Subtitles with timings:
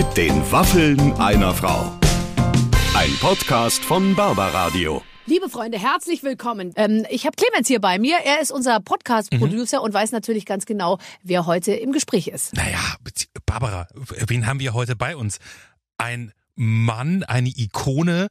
[0.00, 1.92] Mit den Waffeln einer Frau.
[2.94, 5.02] Ein Podcast von Barbaradio.
[5.26, 6.72] Liebe Freunde, herzlich willkommen.
[6.76, 8.16] Ähm, ich habe Clemens hier bei mir.
[8.24, 9.84] Er ist unser Podcast-Producer Mhm.
[9.84, 12.54] und weiß natürlich ganz genau, wer heute im Gespräch ist.
[12.54, 12.78] Naja,
[13.44, 13.88] Barbara,
[14.26, 15.36] wen haben wir heute bei uns?
[15.98, 18.28] Ein Mann, eine Ikone,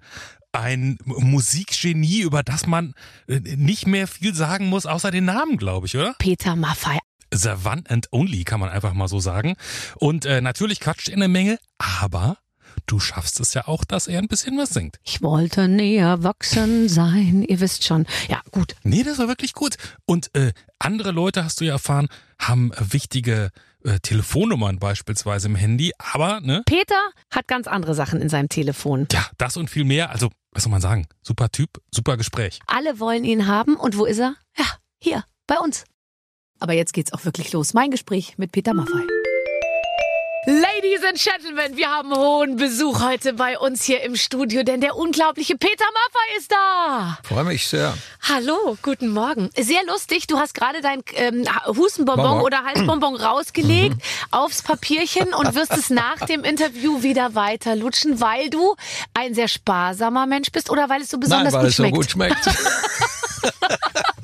[0.52, 2.96] ein Musikgenie, über das man
[3.28, 6.16] äh, nicht mehr viel sagen muss, außer den Namen, glaube ich, oder?
[6.18, 6.98] Peter Maffei.
[7.34, 9.56] The One and Only, kann man einfach mal so sagen.
[9.98, 12.38] Und äh, natürlich quatscht er eine Menge, aber
[12.86, 15.00] du schaffst es ja auch, dass er ein bisschen was singt.
[15.04, 17.44] Ich wollte nie erwachsen sein.
[17.44, 18.06] Ihr wisst schon.
[18.28, 18.76] Ja, gut.
[18.84, 19.76] Nee, das war wirklich gut.
[20.06, 22.08] Und äh, andere Leute, hast du ja erfahren,
[22.40, 23.52] haben wichtige
[23.84, 26.64] äh, Telefonnummern beispielsweise im Handy, aber, ne?
[26.66, 27.00] Peter
[27.32, 29.08] hat ganz andere Sachen in seinem Telefon.
[29.12, 30.10] Ja, das und viel mehr.
[30.10, 31.08] Also, was soll man sagen?
[31.22, 32.60] Super Typ, super Gespräch.
[32.68, 33.76] Alle wollen ihn haben.
[33.76, 34.36] Und wo ist er?
[34.58, 34.66] Ja,
[35.00, 35.86] hier, bei uns.
[36.60, 37.74] Aber jetzt geht's auch wirklich los.
[37.74, 39.04] Mein Gespräch mit Peter Maffei.
[40.46, 44.96] Ladies and Gentlemen, wir haben hohen Besuch heute bei uns hier im Studio, denn der
[44.96, 47.18] unglaubliche Peter Maffei ist da.
[47.24, 47.96] Freue mich sehr.
[48.28, 49.50] Hallo, guten Morgen.
[49.58, 52.42] Sehr lustig, du hast gerade dein ähm, Hustenbonbon Bonbon.
[52.46, 58.50] oder Halsbonbon rausgelegt aufs Papierchen und wirst es nach dem Interview wieder weiter lutschen, weil
[58.50, 58.76] du
[59.14, 62.18] ein sehr sparsamer Mensch bist oder weil es so besonders Nein, weil gut es so
[62.18, 62.44] schmeckt.
[62.44, 62.50] gut schmeckt.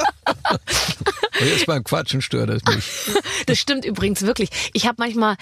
[1.39, 3.15] Und jetzt beim Quatschen stört es mich.
[3.45, 4.49] Das stimmt übrigens wirklich.
[4.73, 5.35] Ich habe manchmal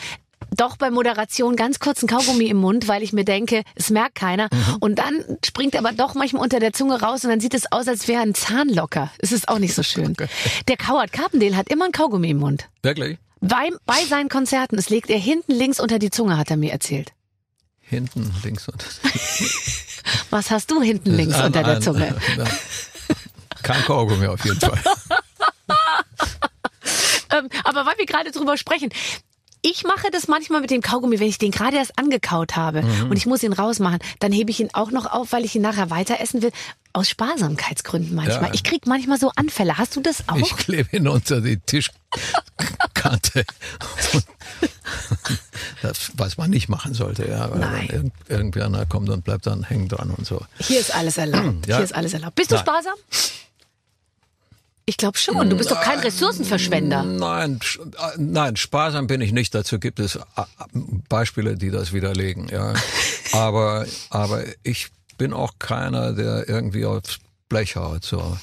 [0.58, 4.16] doch bei Moderation ganz kurz ein Kaugummi im Mund, weil ich mir denke, es merkt
[4.16, 4.50] keiner.
[4.52, 4.76] Mhm.
[4.82, 7.72] Und dann springt er aber doch manchmal unter der Zunge raus und dann sieht es
[7.72, 9.12] aus, als wäre ein Zahn locker.
[9.20, 10.16] Es ist auch nicht so schön.
[10.68, 12.68] Der Howard Carpendale hat immer ein Kaugummi im Mund.
[12.82, 13.18] Wirklich?
[13.40, 16.72] Bei, bei seinen Konzerten, das legt er hinten links unter die Zunge, hat er mir
[16.72, 17.12] erzählt.
[17.80, 18.84] Hinten, links und
[20.30, 22.16] Was hast du hinten links Ein- unter der Zunge?
[23.62, 24.80] Kein Kaugummi auf jeden Fall.
[27.76, 28.90] Aber weil wir gerade drüber sprechen,
[29.66, 33.10] ich mache das manchmal mit dem Kaugummi, wenn ich den gerade erst angekaut habe Mhm.
[33.12, 35.62] und ich muss ihn rausmachen, dann hebe ich ihn auch noch auf, weil ich ihn
[35.62, 36.52] nachher weiter essen will.
[36.92, 38.50] Aus Sparsamkeitsgründen manchmal.
[38.50, 38.54] Ja.
[38.54, 39.78] Ich krieg manchmal so Anfälle.
[39.80, 40.36] Hast du das auch?
[40.36, 43.46] Ich klebe ihn unter die Tischkante.
[45.82, 47.50] Das, was man nicht machen sollte, ja.
[47.50, 47.90] Weil Nein.
[47.92, 50.42] irgend, irgendwer kommt und bleibt dann hängen dran und so.
[50.60, 51.66] Hier ist alles erlaubt.
[51.68, 51.78] Ja.
[51.78, 52.36] Hier ist alles erlaubt.
[52.36, 52.66] Bist du Nein.
[52.66, 52.94] sparsam?
[54.86, 55.50] Ich glaube schon.
[55.50, 57.04] Du bist doch kein Ressourcenverschwender.
[57.04, 59.56] Nein, äh, nein, sparsam bin ich nicht.
[59.56, 60.20] Dazu gibt es äh,
[61.08, 62.50] Beispiele, die das widerlegen.
[62.50, 62.74] Ja,
[63.32, 68.04] aber aber ich bin auch keiner, der irgendwie aufs Blech haut.
[68.04, 68.38] So.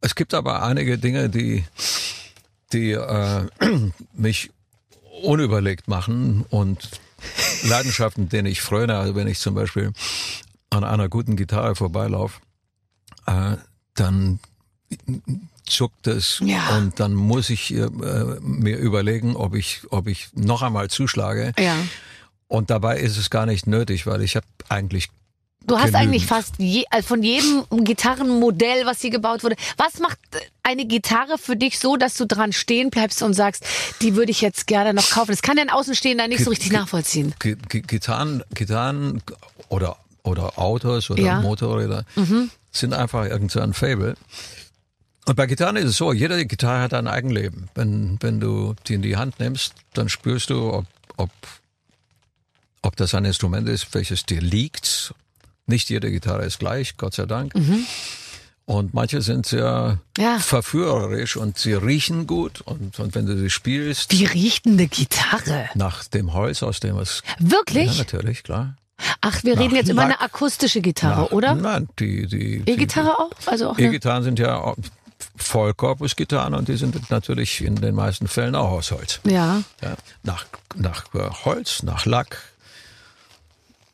[0.00, 1.64] Es gibt aber einige Dinge, die
[2.72, 3.46] die äh,
[4.14, 4.50] mich
[5.22, 6.90] unüberlegt machen und
[7.62, 8.98] Leidenschaften, denen ich fröne.
[8.98, 9.92] Also wenn ich zum Beispiel
[10.70, 12.40] an einer guten Gitarre vorbeilaufe,
[13.26, 13.56] äh,
[13.94, 14.40] dann
[15.66, 16.76] zuckt es Ja.
[16.76, 17.88] und dann muss ich äh,
[18.40, 21.52] mir überlegen, ob ich, ob ich noch einmal zuschlage.
[21.58, 21.74] Ja.
[22.48, 25.08] Und dabei ist es gar nicht nötig, weil ich habe eigentlich
[25.66, 25.96] Du hast Genügend.
[26.02, 29.56] eigentlich fast je, also von jedem Gitarrenmodell, was hier gebaut wurde.
[29.78, 30.18] Was macht
[30.62, 33.64] eine Gitarre für dich so, dass du dran stehen bleibst und sagst,
[34.02, 35.30] die würde ich jetzt gerne noch kaufen?
[35.30, 37.34] Das kann der Außenstehender nicht so richtig nachvollziehen.
[37.40, 39.22] Gi- Gi- Gitarren, Gitarren
[39.70, 41.36] oder oder Autos oder Ja.
[41.36, 41.42] Mhm.
[41.44, 42.04] Motorräder
[42.70, 44.16] sind einfach irgend so Fable.
[45.26, 47.68] Und bei Gitarren ist es so, jede Gitarre hat ein Eigenleben.
[47.74, 50.86] Wenn, wenn du die in die Hand nimmst, dann spürst du, ob,
[51.16, 51.30] ob,
[52.82, 55.14] ob das ein Instrument ist, welches dir liegt.
[55.66, 57.54] Nicht jede Gitarre ist gleich, Gott sei Dank.
[58.66, 60.38] Und manche sind sehr Ja.
[60.38, 62.60] verführerisch und sie riechen gut.
[62.60, 65.70] Und, und wenn du sie spielst, Wie riecht eine Gitarre?
[65.74, 67.22] nach dem Holz, aus dem es...
[67.40, 67.96] Ja, Wirklich?
[67.96, 68.76] natürlich, klar.
[69.22, 71.54] Ach, wir reden jetzt über eine akustische Gitarre, Nach- oder?
[71.54, 73.30] Nein, die, die, E-Gitarre auch?
[73.46, 74.58] Also auch E-Gitarren sind ja
[75.36, 79.20] Vollkorpusgitarren und die sind natürlich in den meisten Fällen auch aus Holz.
[79.24, 79.62] Ja.
[79.82, 80.46] Ja, nach,
[80.76, 82.38] nach äh, Holz, nach Lack,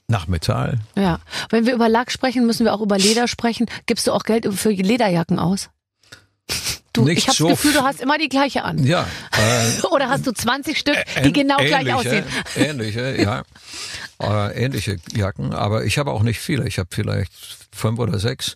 [0.06, 0.78] nach Metall.
[0.96, 1.20] Ja.
[1.48, 3.66] Wenn wir über Lack sprechen, müssen wir auch über Leder sprechen.
[3.86, 5.70] Gibst du auch Geld für Lederjacken aus?
[6.92, 8.84] Du, Nicht ich habe so das Gefühl, du hast immer die gleiche an.
[8.84, 12.25] Ja, äh, Oder hast du 20 Stück, die genau gleich ähnliche, aussehen?
[12.56, 13.43] Ähnliche, ja.
[14.20, 16.69] Äh, ähnliche Jacken, aber ich habe auch nicht viele.
[16.69, 17.32] Ich habe vielleicht
[17.72, 18.54] fünf oder sechs.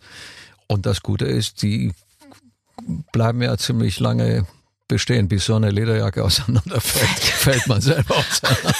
[0.67, 1.93] Und das Gute ist, die
[3.13, 4.47] bleiben ja ziemlich lange
[4.89, 7.09] bestehen, bis so eine Lederjacke auseinanderfällt.
[7.21, 8.75] fällt man selber auseinander.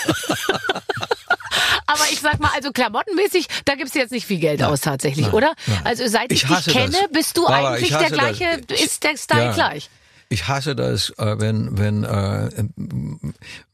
[1.87, 5.33] Aber ich sag mal, also klamottenmäßig, da gibst du jetzt nicht viel Geld aus tatsächlich,
[5.33, 5.55] oder?
[5.85, 7.11] Also seit ich, Ich dich kenne, das.
[7.13, 8.37] bist du Barbara, eigentlich ich der hasse das.
[8.39, 9.53] gleiche, ist der Style Ja.
[9.53, 9.91] gleich.
[10.31, 12.49] ich hasse das, äh, wenn, wenn äh,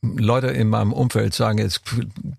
[0.03, 1.83] Leute in meinem Umfeld sagen, jetzt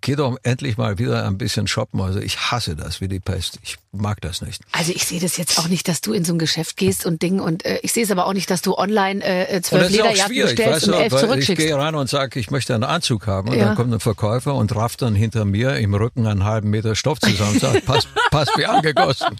[0.01, 2.01] geh doch endlich mal wieder ein bisschen shoppen.
[2.01, 3.59] Also ich hasse das wie die Pest.
[3.61, 4.63] Ich mag das nicht.
[4.71, 7.21] Also ich sehe das jetzt auch nicht, dass du in so ein Geschäft gehst und
[7.21, 10.41] Ding und äh, ich sehe es aber auch nicht, dass du online äh, zwölf Lederjacken
[10.41, 11.61] bestellst und elf zurückschickst.
[11.61, 13.65] Ich gehe rein und sage, ich möchte einen Anzug haben und ja.
[13.65, 17.19] dann kommt ein Verkäufer und rafft dann hinter mir im Rücken einen halben Meter Stoff
[17.19, 19.27] zusammen und sagt, passt, passt wie angegossen.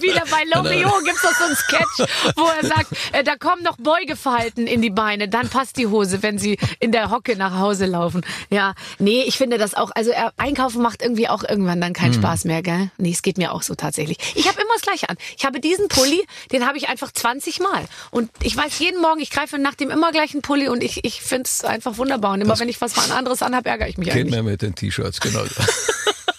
[0.00, 3.76] Wieder bei Loriot gibt's doch so einen Sketch, wo er sagt, äh, da kommen noch
[3.76, 6.47] Beugeverhalten in die Beine, dann passt die Hose, wenn sie
[6.80, 8.22] in der Hocke nach Hause laufen.
[8.50, 12.14] Ja, nee, ich finde das auch, also er, Einkaufen macht irgendwie auch irgendwann dann keinen
[12.14, 12.20] hm.
[12.20, 12.90] Spaß mehr, gell?
[12.96, 14.18] Nee, es geht mir auch so tatsächlich.
[14.34, 15.16] Ich habe immer das Gleiche an.
[15.36, 17.84] Ich habe diesen Pulli, den habe ich einfach 20 Mal.
[18.10, 21.20] Und ich weiß jeden Morgen, ich greife nach dem immer gleichen Pulli und ich, ich
[21.20, 22.32] finde es einfach wunderbar.
[22.32, 24.34] Und immer das wenn ich was mal anderes anhabe, ärgere ich mich geht eigentlich.
[24.34, 25.44] Geht mir mit den T-Shirts, genau.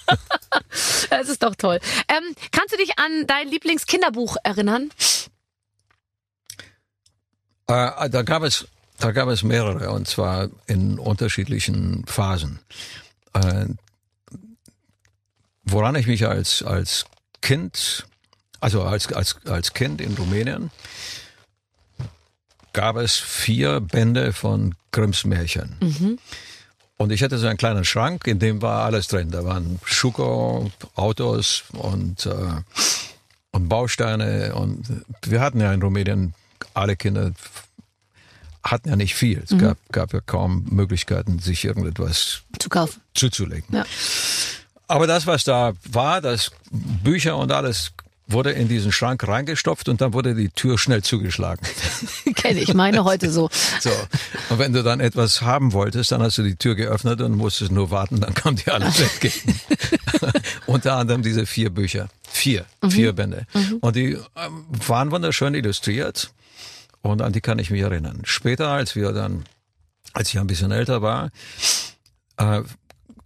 [1.10, 1.80] das ist doch toll.
[2.08, 4.92] Ähm, kannst du dich an dein Lieblingskinderbuch erinnern?
[7.68, 8.68] Äh, da gab es
[9.00, 12.60] da gab es mehrere und zwar in unterschiedlichen Phasen.
[13.34, 13.66] Äh,
[15.64, 17.06] woran ich mich als als
[17.42, 18.06] Kind,
[18.60, 20.72] also als als als Kind in Rumänien
[22.74, 25.76] gab es vier Bände von Grimms Märchen.
[25.82, 26.20] Mhm.
[26.98, 29.32] Und ich hatte so einen kleinen Schrank, in dem war alles drin.
[29.32, 32.32] Da waren Schuko, Autos und, äh,
[33.52, 34.54] und Bausteine.
[34.54, 34.86] Und
[35.22, 36.34] wir hatten ja in Rumänien,
[36.74, 37.32] alle Kinder
[38.64, 39.42] hatten ja nicht viel.
[39.44, 39.60] Es mhm.
[39.60, 43.76] gab, gab ja kaum Möglichkeiten, sich irgendetwas zu kaufen, zuzulegen.
[43.76, 43.86] Ja.
[44.88, 47.92] Aber das, was da war, das Bücher und alles
[48.30, 51.66] wurde in diesen Schrank reingestopft und dann wurde die Tür schnell zugeschlagen.
[52.36, 53.50] Kenne ich, meine heute so.
[53.80, 53.92] So.
[54.50, 57.72] Und wenn du dann etwas haben wolltest, dann hast du die Tür geöffnet und musstest
[57.72, 59.32] nur warten, dann kam die alles weg.
[60.66, 62.10] Unter anderem diese vier Bücher.
[62.30, 62.66] Vier.
[62.82, 62.92] Mhm.
[62.92, 63.46] Vier Bände.
[63.54, 63.78] Mhm.
[63.80, 66.32] Und die ähm, waren wunderschön illustriert.
[67.02, 68.22] Und an die kann ich mich erinnern.
[68.24, 69.46] Später, als wir dann,
[70.14, 71.30] als ich ein bisschen älter war,
[72.38, 72.62] äh,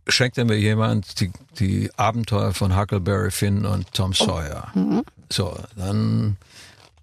[0.08, 4.26] schenkte mir jemand die, die Abenteuer von Huckleberry Finn und Tom oh.
[4.26, 4.72] Sawyer.
[4.76, 4.80] Oh.
[4.80, 5.04] Mhm.
[5.32, 6.38] So, dann,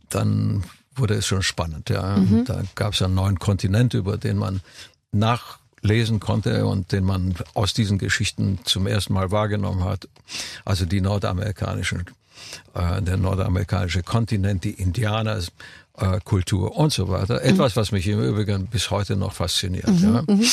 [0.08, 0.64] dann
[0.94, 1.90] wurde es schon spannend.
[1.90, 2.16] Ja.
[2.16, 2.44] Mhm.
[2.44, 4.60] Da gab es einen neuen Kontinent, über den man
[5.12, 10.08] nachlesen konnte und den man aus diesen Geschichten zum ersten Mal wahrgenommen hat.
[10.64, 12.04] Also die nordamerikanischen,
[12.74, 15.40] äh, der nordamerikanische Kontinent, die Indianer,
[16.24, 17.34] Kultur und so weiter.
[17.34, 17.50] Mhm.
[17.50, 19.88] Etwas, was mich im Übrigen bis heute noch fasziniert.
[19.88, 20.14] Mhm.
[20.14, 20.22] Ja.
[20.26, 20.44] Mhm.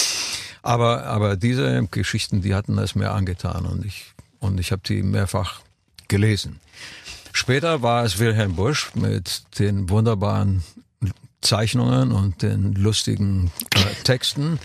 [0.61, 5.03] Aber, aber diese Geschichten, die hatten es mir angetan und ich, und ich habe die
[5.03, 5.61] mehrfach
[6.07, 6.59] gelesen.
[7.31, 10.63] Später war es Wilhelm Busch mit den wunderbaren
[11.41, 14.59] Zeichnungen und den lustigen äh, Texten.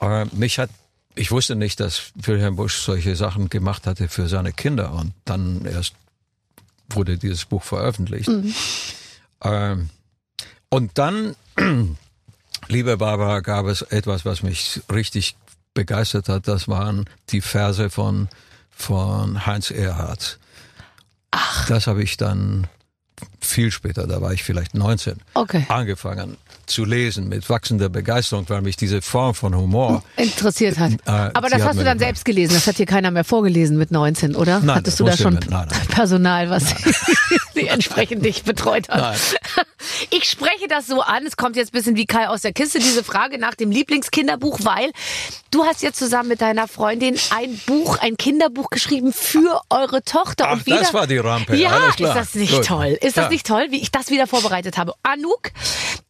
[0.00, 0.70] Aber mich hat,
[1.14, 5.64] ich wusste nicht, dass Wilhelm Busch solche Sachen gemacht hatte für seine Kinder und dann
[5.64, 5.94] erst
[6.90, 8.28] wurde dieses Buch veröffentlicht.
[8.28, 8.54] Mhm.
[9.42, 9.90] Ähm,
[10.72, 11.36] und dann
[12.68, 15.36] Liebe Barbara, gab es etwas, was mich richtig
[15.74, 16.48] begeistert hat.
[16.48, 18.28] Das waren die Verse von,
[18.70, 20.38] von Heinz Erhardt.
[21.30, 21.66] Ach.
[21.66, 22.68] Das habe ich dann
[23.44, 25.66] viel später, da war ich vielleicht 19, okay.
[25.68, 26.36] angefangen
[26.66, 30.92] zu lesen mit wachsender Begeisterung, weil mich diese Form von Humor interessiert hat.
[30.92, 33.90] Äh, Aber das hast du dann selbst gelesen, das hat dir keiner mehr vorgelesen mit
[33.90, 34.60] 19, oder?
[34.60, 35.86] Nein, Hattest du da schon mit, nein, nein.
[35.88, 36.74] Personal, was
[37.56, 39.00] die entsprechend dich betreut hat?
[39.00, 39.18] Nein.
[40.10, 42.78] Ich spreche das so an, es kommt jetzt ein bisschen wie Kai aus der Kiste,
[42.78, 44.92] diese Frage nach dem Lieblingskinderbuch, weil
[45.50, 50.46] du hast jetzt zusammen mit deiner Freundin ein Buch, ein Kinderbuch geschrieben für eure Tochter.
[50.48, 51.56] Ach, und wieder, das war die Rampe.
[51.56, 52.66] Ja, ist das nicht Gut.
[52.66, 52.98] toll?
[53.00, 53.30] Ist das ja.
[53.32, 54.94] Nicht toll, wie ich das wieder vorbereitet habe?
[55.02, 55.50] Anouk,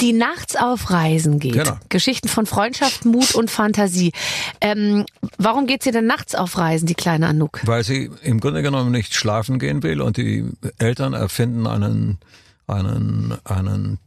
[0.00, 1.54] die nachts auf Reisen geht.
[1.54, 1.78] Genau.
[1.88, 4.12] Geschichten von Freundschaft, Mut und Fantasie.
[4.60, 5.06] Ähm,
[5.38, 7.60] warum geht sie denn nachts auf Reisen, die kleine Anouk?
[7.64, 10.44] Weil sie im Grunde genommen nicht schlafen gehen will und die
[10.78, 12.18] Eltern erfinden einen
[12.66, 13.98] einen, einen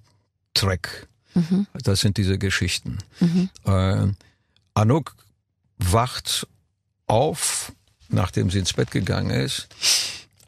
[0.53, 1.07] Track.
[1.33, 1.67] Mhm.
[1.83, 2.99] Das sind diese Geschichten.
[3.19, 3.49] Mhm.
[3.65, 4.07] Äh,
[4.73, 5.15] Anouk
[5.77, 6.47] wacht
[7.07, 7.73] auf,
[8.09, 9.67] nachdem sie ins Bett gegangen ist,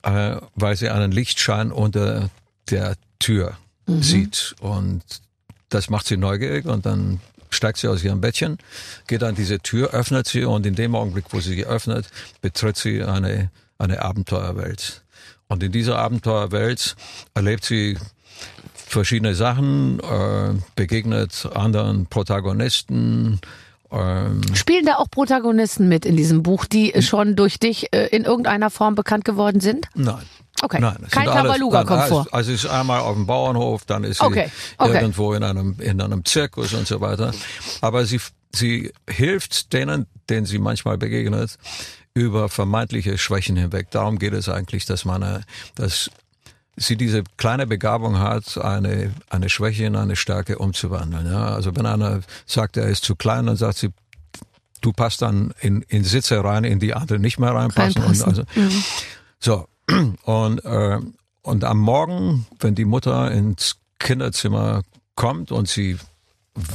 [0.03, 2.29] äh, weil sie einen Lichtschein unter
[2.69, 4.03] der Tür mhm.
[4.03, 4.55] sieht.
[4.59, 5.03] Und
[5.69, 7.19] das macht sie neugierig und dann
[7.49, 8.57] steigt sie aus ihrem Bettchen,
[9.07, 12.07] geht an diese Tür, öffnet sie und in dem Augenblick, wo sie sie öffnet,
[12.41, 15.03] betritt sie eine, eine Abenteuerwelt.
[15.47, 16.95] Und in dieser Abenteuerwelt
[17.33, 17.97] erlebt sie
[18.75, 23.39] verschiedene Sachen, äh, begegnet anderen Protagonisten.
[23.91, 28.25] Ähm, Spielen da auch Protagonisten mit in diesem Buch, die schon durch dich äh, in
[28.25, 29.87] irgendeiner Form bekannt geworden sind?
[29.95, 30.23] Nein.
[30.61, 30.79] Okay.
[30.79, 32.27] Nein, Kein Tabaluga kommt vor.
[32.31, 34.49] Also ist einmal auf dem Bauernhof, dann ist sie okay.
[34.79, 37.31] Irgendwo in einem in einem Zirkus und so weiter.
[37.81, 38.19] Aber sie
[38.53, 41.57] sie hilft denen, denen sie manchmal begegnet,
[42.13, 43.91] über vermeintliche Schwächen hinweg.
[43.91, 45.43] Darum geht es eigentlich, dass man,
[45.75, 46.09] dass
[46.75, 51.27] sie diese kleine Begabung hat, eine, eine Schwäche in eine Stärke umzuwandeln.
[51.27, 51.53] Ja?
[51.53, 53.89] Also wenn einer sagt, er ist zu klein, dann sagt sie,
[54.81, 58.01] du passt dann in, in Sitze rein, in die andere nicht mehr reinpassen.
[58.01, 58.25] Reinpassen.
[58.25, 58.83] Also, Mhm.
[59.39, 59.67] so,
[60.23, 60.99] und, äh,
[61.41, 64.83] und am Morgen, wenn die Mutter ins Kinderzimmer
[65.15, 65.97] kommt und sie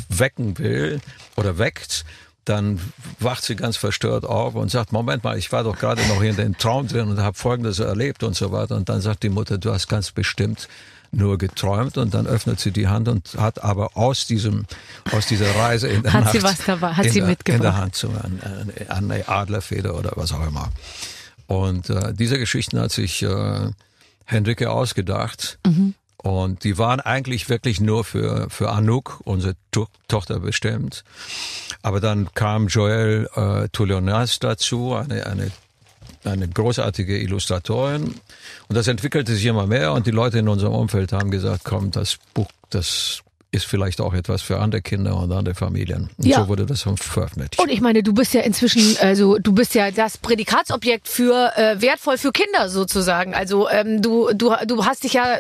[0.09, 1.01] wecken will
[1.37, 2.05] oder weckt,
[2.45, 2.81] dann
[3.21, 6.37] wacht sie ganz verstört auf und sagt, Moment mal, ich war doch gerade noch in
[6.37, 8.77] den Traum drin und habe Folgendes erlebt und so weiter.
[8.77, 10.69] Und dann sagt die Mutter, du hast ganz bestimmt
[11.13, 14.65] nur geträumt und dann öffnet sie die Hand und hat aber aus diesem
[15.13, 16.95] aus dieser Reise in der Hat Nacht sie was dabei?
[16.95, 17.59] Hat in sie der, mitgebracht?
[17.59, 20.73] in der Hand so eine, eine Adlerfeder oder was auch immer.
[21.53, 23.69] Und äh, diese Geschichten hat sich äh,
[24.25, 25.59] Henrike ausgedacht.
[25.67, 25.95] Mhm.
[26.17, 31.05] Und die waren eigentlich wirklich nur für, für Anouk, unsere to Tochter, bestimmt.
[31.83, 35.51] Aber dann kam Joël äh, Toulionas dazu, eine, eine,
[36.25, 38.15] eine großartige Illustratorin.
[38.69, 41.91] Und das entwickelte sich immer mehr und die Leute in unserem Umfeld haben gesagt, komm,
[41.91, 46.09] das Buch, das ist vielleicht auch etwas für andere Kinder und andere Familien.
[46.17, 46.41] Und Ja.
[46.41, 47.59] so wurde das veröffentlicht.
[47.59, 51.81] Und ich meine, du bist ja inzwischen, also du bist ja das Prädikatsobjekt für äh,
[51.83, 53.35] wertvoll für Kinder sozusagen.
[53.35, 55.37] Also ähm, du du du hast dich ja,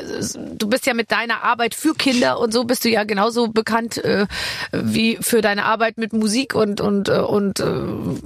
[0.58, 3.96] du bist ja mit deiner Arbeit für Kinder und so bist du ja genauso bekannt
[4.04, 4.26] äh,
[4.72, 7.64] wie für deine Arbeit mit Musik und und äh, und äh,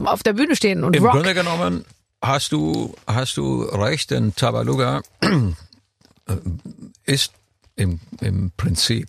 [0.05, 1.13] auf der Bühne stehen und Im Rock.
[1.13, 1.85] Grunde genommen
[2.21, 5.47] hast du, hast du recht, denn Tabaluga äh,
[7.05, 7.31] ist
[7.77, 9.07] im, im Prinzip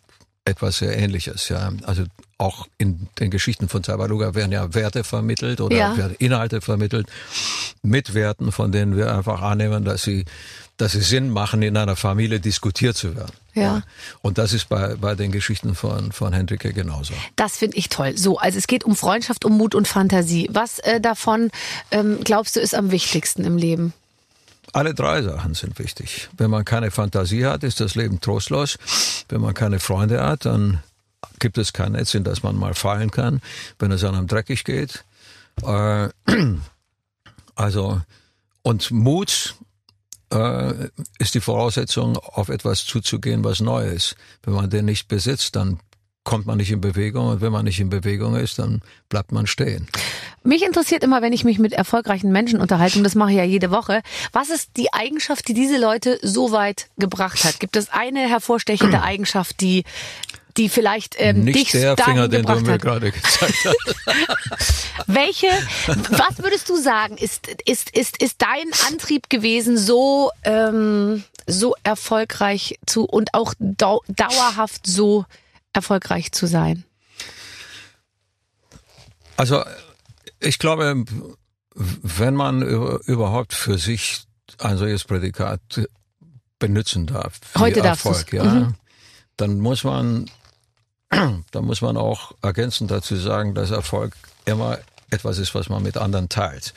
[0.47, 1.49] etwas sehr Ähnliches.
[1.49, 1.71] Ja.
[1.83, 2.03] Also
[2.37, 6.09] auch in den Geschichten von Tabaluga werden ja Werte vermittelt oder Ja.
[6.19, 7.07] Inhalte vermittelt
[7.81, 10.25] mit Werten, von denen wir einfach annehmen, dass sie,
[10.77, 13.31] dass sie Sinn machen, in einer Familie diskutiert zu werden.
[13.55, 13.81] Ja.
[14.21, 17.13] Und das ist bei, bei den Geschichten von, von Hendrike genauso.
[17.35, 18.15] Das finde ich toll.
[18.17, 20.47] So, also es geht um Freundschaft, um Mut und Fantasie.
[20.51, 21.49] Was äh, davon
[21.89, 23.93] ähm, glaubst du ist am wichtigsten im Leben?
[24.73, 26.29] Alle drei Sachen sind wichtig.
[26.37, 28.77] Wenn man keine Fantasie hat, ist das Leben trostlos.
[29.29, 30.83] Wenn man keine Freunde hat, dann
[31.39, 33.41] gibt es kein Netz, in das man mal fallen kann,
[33.79, 35.03] wenn es einem dreckig geht.
[35.63, 36.09] Äh,
[37.55, 38.01] also,
[38.61, 39.55] und Mut
[40.31, 44.15] äh, ist die Voraussetzung, auf etwas zuzugehen, was neu ist.
[44.43, 45.79] Wenn man den nicht besitzt, dann
[46.27, 49.47] kommt man nicht in Bewegung und wenn man nicht in Bewegung ist, dann bleibt man
[49.47, 49.87] stehen.
[50.43, 53.45] Mich interessiert immer, wenn ich mich mit erfolgreichen Menschen unterhalte, und das mache ich ja
[53.45, 54.01] jede Woche,
[54.33, 57.61] was ist die Eigenschaft, die diese Leute so weit gebracht hat?
[57.61, 59.85] Gibt es eine hervorstechende Eigenschaft, die,
[60.57, 62.81] die vielleicht ähm, nicht dich der Finger, den du mir hat?
[62.81, 64.87] gerade gezeigt hast.
[65.07, 65.47] Welche,
[66.09, 72.77] was würdest du sagen, ist, ist, ist, ist dein Antrieb gewesen, so, ähm, so erfolgreich
[72.85, 75.23] zu und auch dau dauerhaft so
[75.73, 76.83] erfolgreich zu sein?
[79.35, 79.63] Also
[80.39, 81.05] ich glaube,
[81.75, 84.23] wenn man über- überhaupt für sich
[84.59, 85.61] ein solches Prädikat
[86.59, 88.75] benutzen darf, Heute Erfolg, ja, Mhm.
[89.37, 90.25] dann muss man,
[91.09, 94.79] dann muss man auch ergänzend dazu sagen, dass Erfolg immer
[95.11, 96.73] etwas ist, was man mit anderen teilt.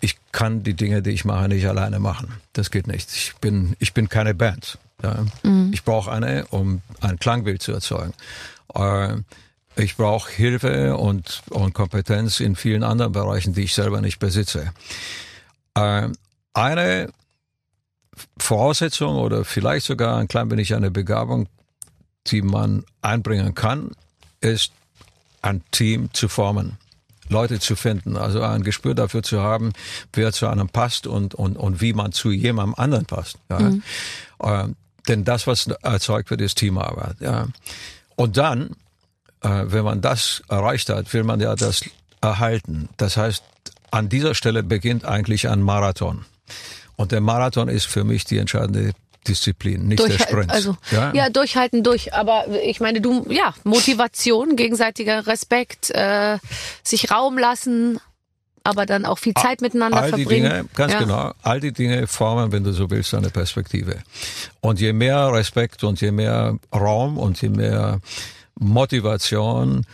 [0.00, 2.34] Ich kann die Dinge, die ich mache, nicht alleine machen.
[2.52, 3.10] Das geht nicht.
[3.14, 4.78] Ich bin, ich bin keine Band.
[5.04, 5.24] Ja.
[5.70, 8.14] Ich brauche eine, um ein Klangbild zu erzeugen.
[8.74, 9.16] Äh,
[9.76, 14.72] ich brauche Hilfe und, und Kompetenz in vielen anderen Bereichen, die ich selber nicht besitze.
[15.74, 16.08] Äh,
[16.54, 17.10] eine
[18.38, 21.48] Voraussetzung oder vielleicht sogar ein klein wenig eine Begabung,
[22.28, 23.90] die man einbringen kann,
[24.40, 24.72] ist
[25.42, 26.78] ein Team zu formen.
[27.28, 29.72] Leute zu finden, also ein Gespür dafür zu haben,
[30.12, 33.38] wer zu einem passt und, und, und wie man zu jemandem anderen passt.
[33.50, 33.72] Ja.
[34.42, 34.76] Ähm,
[35.08, 37.16] denn das, was erzeugt wird, ist Teamarbeit.
[37.20, 37.48] Ja.
[38.16, 38.76] Und dann,
[39.42, 41.84] äh, wenn man das erreicht hat, will man ja das
[42.20, 42.88] erhalten.
[42.96, 43.42] Das heißt,
[43.90, 46.24] an dieser Stelle beginnt eigentlich ein Marathon.
[46.96, 48.92] Und der Marathon ist für mich die entscheidende
[49.26, 50.50] Disziplin, nicht der Sprint.
[50.50, 51.30] Also, ja?
[51.30, 52.14] durchhalten durch.
[52.14, 56.38] Aber ich meine, du, ja, Motivation, gegenseitiger Respekt, äh,
[56.82, 58.00] sich Raum lassen,
[58.64, 60.50] aber dann auch viel Zeit miteinander all die verbringen.
[60.50, 60.98] Dinge, ganz ja.
[61.00, 63.98] genau, all die Dinge formen, wenn du so willst, eine Perspektive.
[64.60, 68.00] Und je mehr Respekt und je mehr Raum und je mehr
[68.58, 69.84] Motivation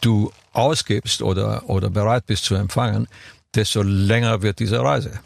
[0.00, 3.06] du ausgibst oder, oder bereit bist zu empfangen,
[3.54, 5.20] desto länger wird diese Reise.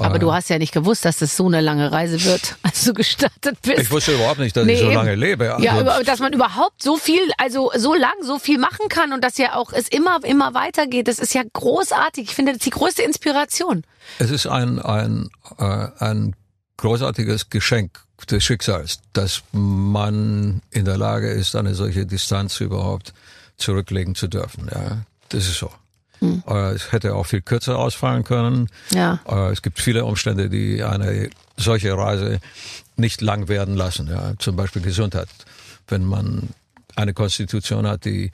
[0.00, 2.92] Aber du hast ja nicht gewusst, dass das so eine lange Reise wird, als du
[2.94, 3.78] gestartet bist.
[3.80, 4.94] Ich wusste überhaupt nicht, dass Nee, ich so eben.
[4.94, 5.52] lange lebe.
[5.54, 9.22] Also, ja, dass man überhaupt so viel, also so lang so viel machen kann und
[9.22, 11.08] dass ja auch es immer, immer weitergeht.
[11.08, 12.24] Das ist ja großartig.
[12.30, 13.84] Ich finde, das ist die größte Inspiration.
[14.18, 15.28] Es ist ein, ein,
[15.58, 16.34] äh, ein
[16.78, 23.12] großartiges Geschenk des Schicksals, dass man in der Lage ist, eine solche Distanz überhaupt
[23.56, 24.68] zurücklegen zu dürfen.
[24.72, 24.98] Ja,
[25.30, 25.70] das ist so.
[26.20, 28.68] Äh, Es hätte auch viel kürzer ausfallen können.
[28.92, 29.20] Ja.
[29.28, 32.40] Äh, Es gibt viele Umstände, die eine solche Reise
[32.96, 34.08] nicht lang werden lassen.
[34.08, 35.28] Ja, zum Beispiel Gesundheit.
[35.88, 36.50] Wenn man
[36.96, 38.30] eine Konstitution hat, die,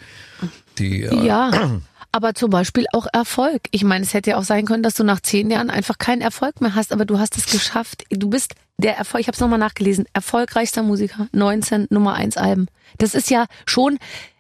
[0.79, 1.51] die äh, Ja.
[2.13, 3.63] Aber zum Beispiel auch Erfolg.
[3.73, 6.23] Ich meine, es hätte ja auch sein können, dass du nach zehn Jahren einfach keinen
[6.23, 8.05] Erfolg mehr hast, aber du hast es geschafft.
[8.09, 12.69] Du bist der Erfolg, ich habe es nochmal nachgelesen, erfolgreichster Musiker, 19 Nummer 1 Alben.
[12.97, 13.99] Das ist ja schon,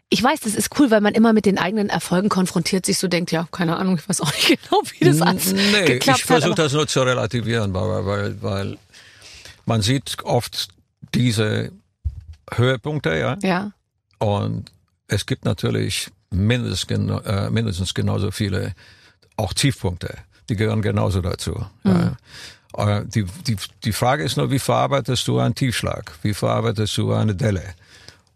[0.08, 3.08] ich weiß, das ist cool, weil man immer mit den eigenen Erfolgen konfrontiert sich so
[3.08, 6.24] denkt, ja, keine Ahnung, ich weiß auch nicht genau, wie das alles Nee, geklappt ich
[6.24, 6.58] versuche hat.
[6.58, 8.78] das nur zu relativieren, weil, weil, weil
[9.64, 10.68] man sieht oft
[11.14, 11.72] diese
[12.52, 13.72] Höhepunkte, ja, ja,
[14.18, 14.70] und
[15.08, 18.74] es gibt natürlich mindestens, äh, mindestens genauso viele
[19.36, 20.16] auch Tiefpunkte.
[20.48, 21.66] Die gehören genauso dazu.
[21.84, 22.16] Ja.
[22.76, 26.12] Äh, Die, die, die Frage ist nur, wie verarbeitest du einen Tiefschlag?
[26.22, 27.62] Wie verarbeitest du eine Delle?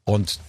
[0.05, 0.41] Und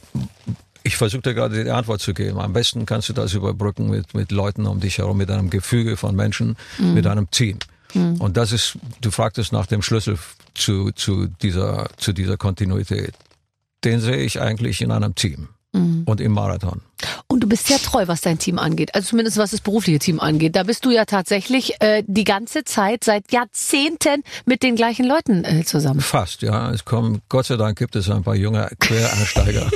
[0.83, 2.39] ich versuche dir gerade die Antwort zu geben.
[2.39, 5.97] Am besten kannst du das überbrücken mit, mit Leuten um dich herum, mit einem Gefüge
[5.97, 6.57] von Menschen,
[6.93, 7.59] mit einem Team.
[8.19, 10.17] Und das ist, du fragtest nach dem Schlüssel
[10.53, 13.13] zu, zu, dieser, zu dieser Kontinuität.
[13.83, 16.81] Den sehe ich eigentlich in einem Team und im Marathon.
[17.27, 18.93] Und du bist sehr treu, was dein Team angeht.
[18.93, 20.55] Also zumindest was das berufliche Team angeht.
[20.55, 25.45] Da bist du ja tatsächlich äh, die ganze Zeit seit Jahrzehnten mit den gleichen Leuten
[25.45, 26.01] äh, zusammen.
[26.01, 26.71] Fast, ja.
[26.71, 29.69] Es kommen, Gott sei Dank gibt es ein paar junge Quereinsteiger,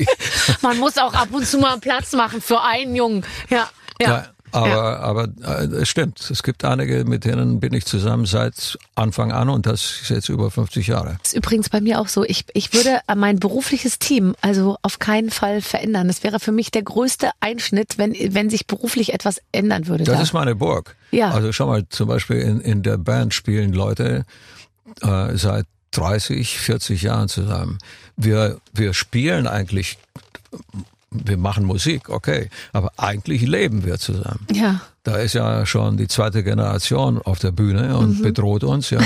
[0.62, 3.24] Man muss auch ab und zu mal Platz machen für einen Jungen.
[3.48, 3.68] Ja,
[4.00, 4.08] ja.
[4.08, 6.30] Ja, aber, aber äh, es stimmt.
[6.30, 10.28] Es gibt einige, mit denen bin ich zusammen seit Anfang an und das ist jetzt
[10.28, 11.18] über 50 Jahre.
[11.22, 12.24] Das ist übrigens bei mir auch so.
[12.24, 16.08] Ich, ich würde mein berufliches Team also auf keinen Fall verändern.
[16.08, 20.04] Das wäre für mich der größte Einschnitt, wenn, wenn sich beruflich etwas ändern würde.
[20.04, 20.22] Das da.
[20.22, 20.96] ist meine Burg.
[21.10, 21.30] Ja.
[21.30, 24.24] Also schau mal, zum Beispiel in, in der Band spielen Leute
[25.02, 27.78] äh, seit 30, 40 Jahren zusammen.
[28.16, 29.98] Wir, wir spielen eigentlich,
[31.10, 34.46] wir machen Musik, okay, aber eigentlich leben wir zusammen.
[34.52, 34.80] ja.
[35.02, 39.00] Da ist ja schon die zweite Generation auf der Bühne und bedroht uns, ja.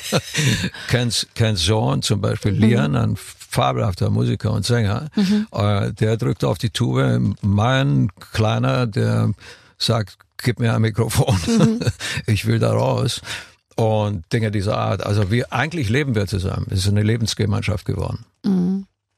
[0.88, 5.10] Kens, Kens Sohn, zum Beispiel Lian, ein fabelhafter Musiker und Sänger,
[5.52, 7.36] äh, der drückt auf die Tube.
[7.42, 9.32] Mein Kleiner, der
[9.76, 11.38] sagt, gib mir ein Mikrofon,
[12.26, 13.20] ich will da raus.
[13.76, 15.04] Und Dinge dieser Art.
[15.04, 16.66] Also wir, eigentlich leben wir zusammen.
[16.70, 18.24] Es ist eine Lebensgemeinschaft geworden.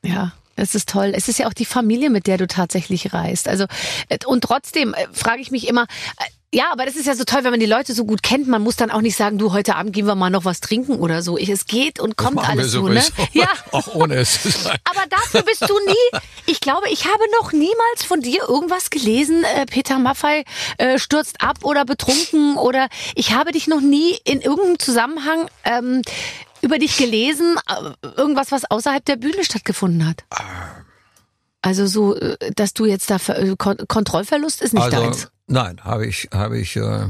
[0.05, 1.13] Ja, es ist toll.
[1.15, 3.49] Es ist ja auch die Familie, mit der du tatsächlich reist.
[3.49, 3.67] Also
[4.09, 5.83] äh, und trotzdem äh, frage ich mich immer.
[6.19, 8.47] Äh, ja, aber das ist ja so toll, wenn man die Leute so gut kennt.
[8.47, 10.97] Man muss dann auch nicht sagen, du, heute Abend gehen wir mal noch was trinken
[10.97, 11.39] oder so.
[11.39, 13.03] Ich, es geht und kommt alles so, ne?
[13.33, 13.49] Ja.
[13.73, 14.79] Auch ohne es zu sagen.
[14.85, 16.21] Aber dafür bist du nie.
[16.45, 19.45] Ich glaube, ich habe noch niemals von dir irgendwas gelesen.
[19.45, 20.45] Äh, Peter Maffei
[20.77, 26.03] äh, stürzt ab oder betrunken oder ich habe dich noch nie in irgendeinem Zusammenhang ähm,
[26.63, 27.57] über dich gelesen,
[28.17, 30.25] irgendwas, was außerhalb der Bühne stattgefunden hat.
[31.61, 35.31] Also so, äh, dass du jetzt da äh, Kon Kontrollverlust ist nicht also, deins.
[35.47, 36.77] Nein, habe ich, habe ich.
[36.77, 37.09] Äh,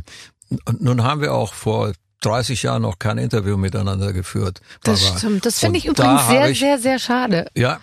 [0.79, 4.61] nun haben wir auch vor 30 Jahren noch kein Interview miteinander geführt.
[4.83, 5.19] Das Barbara.
[5.19, 5.47] stimmt.
[5.47, 7.49] Das finde ich übrigens sehr, ich, sehr, sehr schade.
[7.55, 7.81] Ja,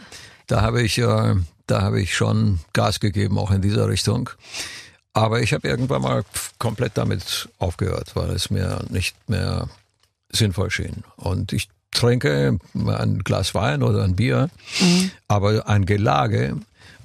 [0.48, 4.30] da habe ich, äh, da habe ich schon Gas gegeben, auch in dieser Richtung.
[5.14, 6.24] Aber ich habe irgendwann mal
[6.60, 9.68] komplett damit aufgehört, weil es mir nicht mehr
[10.32, 11.04] sinnvoll schien.
[11.16, 14.50] Und ich trinke ein Glas Wein oder ein Bier,
[15.28, 16.58] aber ein Gelage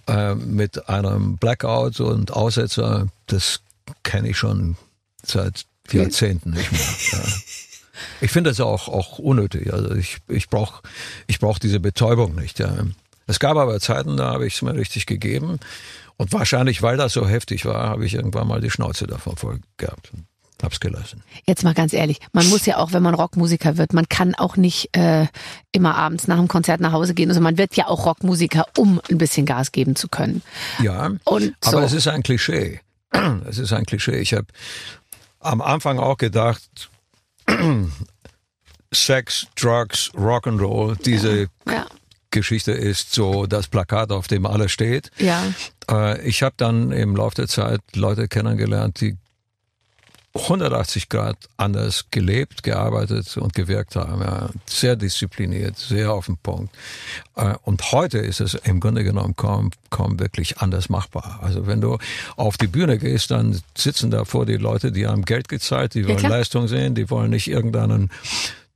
[0.07, 3.61] äh, mit einem Blackout und Aussetzer, das
[4.03, 4.77] kenne ich schon
[5.25, 6.81] seit Jahrzehnten nicht mehr.
[7.13, 7.29] Ja.
[8.21, 9.73] Ich finde das auch, auch unnötig.
[9.73, 10.83] Also ich, ich brauche
[11.27, 12.59] ich brauch diese Betäubung nicht.
[12.59, 12.75] Ja.
[13.27, 15.59] Es gab aber Zeiten, da habe ich es mir richtig gegeben.
[16.17, 19.61] Und wahrscheinlich, weil das so heftig war, habe ich irgendwann mal die Schnauze davon voll
[19.77, 20.13] gehabt.
[20.63, 21.23] Hab's gelassen.
[21.47, 24.57] Jetzt mal ganz ehrlich, man muss ja auch, wenn man Rockmusiker wird, man kann auch
[24.57, 25.27] nicht äh,
[25.73, 27.29] immer abends nach dem Konzert nach Hause gehen.
[27.29, 30.43] Also man wird ja auch Rockmusiker, um ein bisschen Gas geben zu können.
[30.81, 31.71] Ja, Und so.
[31.77, 32.81] aber es ist ein Klischee.
[33.47, 34.17] Es ist ein Klischee.
[34.19, 34.47] Ich habe
[35.41, 36.91] am Anfang auch gedacht,
[38.93, 41.87] Sex, Drugs, Rock'n'Roll, diese Ja,
[42.31, 45.11] Geschichte ist so das Plakat, auf dem alles steht.
[45.19, 45.43] ja.
[45.91, 49.17] Äh, ich habe dann im Laufe der Zeit Leute kennengelernt, die
[50.37, 54.21] 180 Grad anders gelebt, gearbeitet und gewirkt haben.
[54.21, 54.51] Ja.
[54.67, 56.75] Sehr diszipliniert, sehr auf den Punkt.
[57.37, 61.39] Äh, Und heute ist es im Grunde genommen kaum, kaum wirklich anders machbar.
[61.41, 61.99] Also wenn du
[62.37, 66.07] auf die Bühne gehst, dann sitzen da vor die Leute, die haben Geld gezahlt, die
[66.09, 66.33] wollen klar.
[66.33, 68.11] Leistung sehen, die wollen nicht irgendeinen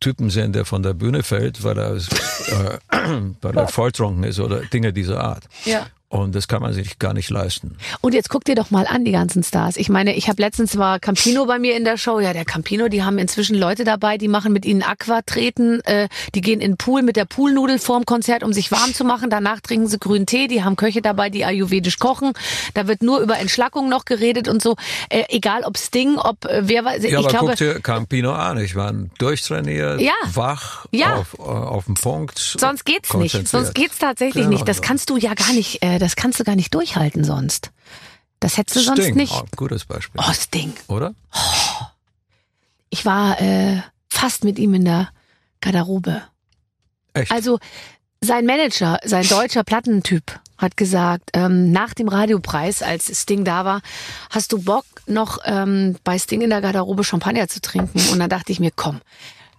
[0.01, 2.79] Typen sehen, der von der Bühne fällt, weil er, äh,
[3.42, 5.42] weil er volltrunken ist oder Dinge dieser Art.
[5.64, 5.88] Ja.
[6.11, 7.77] Und das kann man sich gar nicht leisten.
[8.01, 9.77] Und jetzt guck dir doch mal an, die ganzen Stars.
[9.77, 12.18] Ich meine, ich habe letztens war Campino bei mir in der Show.
[12.18, 16.40] Ja, der Campino, die haben inzwischen Leute dabei, die machen mit ihnen Aquatreten, äh, die
[16.40, 19.29] gehen in den Pool mit der Poolnudel vorm Konzert, um sich warm zu machen.
[19.29, 20.49] Danach trinken sie grünen Tee.
[20.49, 22.33] Die haben Köche dabei, die ayurvedisch kochen.
[22.73, 24.77] Da wird nur über Entschlackung noch geredet und so.
[25.11, 27.03] Äh, egal ob Sting, ob äh, wer weiß.
[27.03, 28.59] Ja, ich aber glaube, guck dir Campino an.
[28.59, 30.12] Ich war durchtrainiert, Ja.
[30.33, 31.16] wach, Ja.
[31.16, 32.38] auf, äh, auf dem Punkt.
[32.38, 33.47] Sonst geht's nicht.
[33.47, 34.66] Sonst geht's tatsächlich Genau nicht.
[34.68, 37.71] Das kannst du ja gar nicht, äh, das kannst du gar nicht durchhalten sonst.
[38.41, 39.33] Das hättest du sonst Sting, nicht.
[39.33, 40.21] auch ein gutes Beispiel.
[40.25, 40.73] Oh, Sting.
[40.87, 41.15] Oder?
[42.91, 45.09] Ich war äh, fast mit ihm in der
[45.61, 46.23] Garderobe.
[47.15, 47.33] Echt?
[47.33, 47.59] Also
[48.21, 53.81] sein Manager, sein deutscher Plattentyp, hat gesagt, ähm, nach dem Radiopreis, als Sting da war,
[54.31, 58.01] hast du Bock, noch ähm, bei Sting in der Garderobe Champagner zu trinken?
[58.11, 59.01] Und dann dachte ich mir, komm.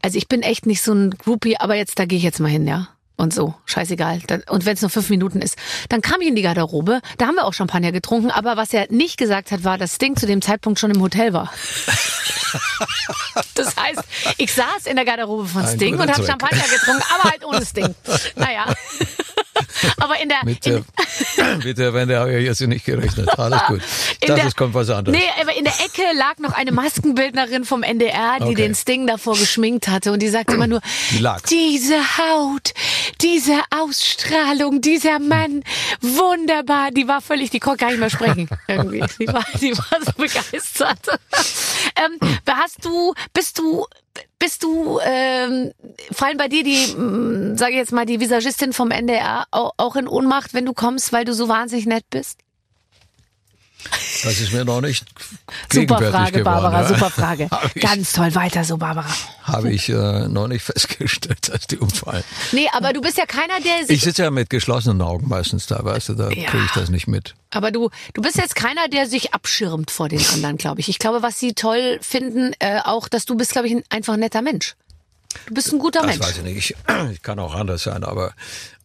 [0.02, 2.50] Also ich bin echt nicht so ein Groupie, aber jetzt, da gehe ich jetzt mal
[2.50, 2.90] hin, ja.
[3.20, 4.22] Und so, scheißegal.
[4.48, 5.58] Und wenn es nur fünf Minuten ist.
[5.90, 8.88] Dann kam ich in die Garderobe, da haben wir auch Champagner getrunken, aber was er
[8.92, 11.52] nicht gesagt hat, war, dass Sting zu dem Zeitpunkt schon im Hotel war.
[13.54, 14.02] Das heißt,
[14.38, 16.26] ich saß in der Garderobe von Sting und habe.
[16.26, 17.94] Champagner getrunken, aber halt ohne Sting.
[18.36, 18.66] Naja.
[19.98, 20.86] Aber in der, Mit in,
[21.38, 23.28] der, mit der Wende habe ich jetzt nicht gerechnet.
[23.38, 23.82] Alles gut.
[24.22, 25.18] Das der- ist kommt was anderes.
[25.18, 28.56] Nee, aber in der Ecke lag noch eine Maskenbildnerin vom NDR, die Okay.
[28.56, 30.12] den Sting davor geschminkt hatte.
[30.12, 30.82] Und die sagte immer nur,
[31.12, 32.74] Die diese Haut,
[33.22, 35.64] diese Ausstrahlung, dieser Mann,
[36.02, 36.92] wunderbar.
[36.92, 38.48] Die war völlig, die konnte gar nicht mehr sprechen.
[38.68, 39.04] Irgendwie.
[39.20, 41.00] Die war, die war so begeistert.
[41.96, 43.86] ähm, hast du, bist du,
[44.40, 45.72] bist du, ähm,
[46.12, 50.08] fallen bei dir die, mh, sage ich jetzt mal, die Visagistin vom NDR auch in
[50.08, 52.40] Ohnmacht, wenn du kommst, weil du so wahnsinnig nett bist?
[54.24, 55.06] Das ist mir noch nicht
[55.74, 56.44] Super Frage, geworden.
[56.44, 56.88] Barbara, ja.
[56.88, 57.50] super Frage.
[57.76, 59.08] Ich, Ganz toll, weiter so, Barbara.
[59.44, 62.24] habe ich äh, noch nicht festgestellt, dass die umfallen.
[62.52, 63.98] Nee, aber du bist ja keiner, der sich.
[63.98, 66.50] Ich sitze ja mit geschlossenen Augen meistens da, weißt du, da Ja.
[66.50, 67.36] kriege ich das nicht mit.
[67.52, 70.90] aber du, du bist jetzt keiner, der sich abschirmt vor den anderen, glaube ich.
[70.90, 74.14] Ich glaube, was sie toll finden, äh, auch, dass du bist, glaube ich, ein, einfach
[74.14, 74.76] ein netter Mensch.
[75.48, 76.26] Du bist ein guter Das Mensch.
[76.28, 76.58] weiß ich nicht.
[76.58, 76.76] Ich,
[77.14, 78.34] ich kann auch anders sein, aber,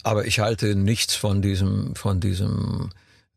[0.02, 2.90] aber ich halte nichts von diesem, von diesem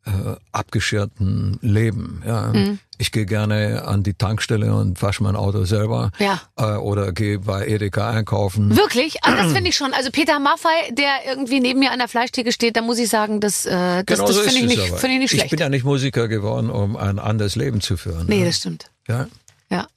[0.08, 2.24] äh, abgeschirrten Leben.
[2.26, 2.48] Ja.
[2.54, 2.80] Mhm.
[2.98, 6.12] Ich gehe gerne an die Tankstelle und wasche mein Auto selber.
[6.18, 6.42] Ja.
[6.58, 8.76] Äh, oder gehe bei Edeka einkaufen.
[8.76, 9.24] Wirklich?
[9.24, 9.94] Also das finde ich schon.
[9.94, 13.40] Also Peter Maffei, der irgendwie neben mir an der Fleischtheke steht, da muss ich sagen,
[13.42, 15.52] das, äh, das, Genau das so finde ich, nicht, finde ich nicht Ich schlecht.
[15.52, 18.26] bin ja nicht Musiker geworden, um ein anderes Leben zu führen.
[18.28, 18.46] nee, ja.
[18.46, 18.90] das stimmt.
[19.08, 19.28] Ja.
[19.70, 19.88] Ja.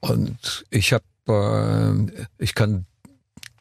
[0.00, 2.86] Und ich habe, äh, ich kann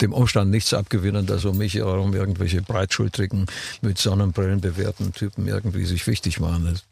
[0.04, 3.48] dem Umstand nichts abgewinnen, dass um mich herum irgendwelche breitschultrigen,
[3.82, 6.66] mit Sonnenbrillen bewährten Typen irgendwie sich wichtig machen.
[6.66, 6.84] Das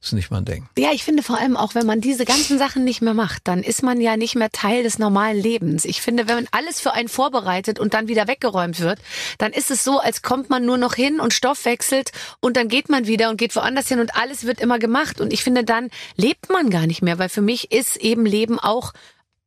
[0.00, 0.68] ist nicht mein Ding.
[0.78, 3.64] Ja, ich finde vor allem auch, wenn man diese ganzen Sachen nicht mehr macht, dann
[3.64, 5.84] ist man ja nicht mehr Teil des normalen Lebens.
[5.84, 9.00] Ich finde, wenn man alles für einen vorbereitet und dann wieder weggeräumt wird,
[9.38, 12.68] dann ist es so, als kommt man nur noch hin und Stoff wechselt und dann
[12.68, 15.20] geht man wieder und geht woanders hin und alles wird immer gemacht.
[15.20, 18.60] Und ich finde, dann lebt man gar nicht mehr, weil für mich ist eben Leben
[18.60, 18.92] auch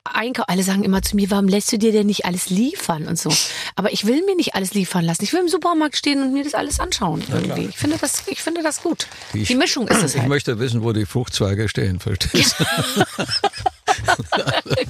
[0.03, 0.45] Einkauf.
[0.49, 3.31] Alle sagen immer zu mir, warum lässt du dir denn nicht alles liefern und so?
[3.75, 5.23] Aber ich will mir nicht alles liefern lassen.
[5.23, 7.65] Ich will im Supermarkt stehen und mir das alles anschauen irgendwie.
[7.65, 9.07] Ich finde das, ich finde das gut.
[9.33, 10.29] Ich- Die Mischung ist es Ich halt.
[10.29, 12.65] möchte wissen, wo die Fruchtzweige stehen, verstehst du?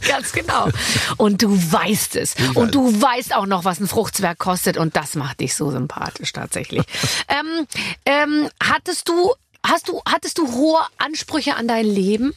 [0.08, 0.70] Ganz genau.
[1.18, 2.36] Und du weißt es.
[2.56, 4.78] Und du weißt auch noch, was ein Fruchtzwerg kostet.
[4.78, 6.84] Und das macht dich so sympathisch tatsächlich.
[7.28, 7.68] ähm,
[8.06, 9.34] ähm, hattest du,
[9.66, 12.34] hast du, hattest du hohe Ansprüche an dein Leben?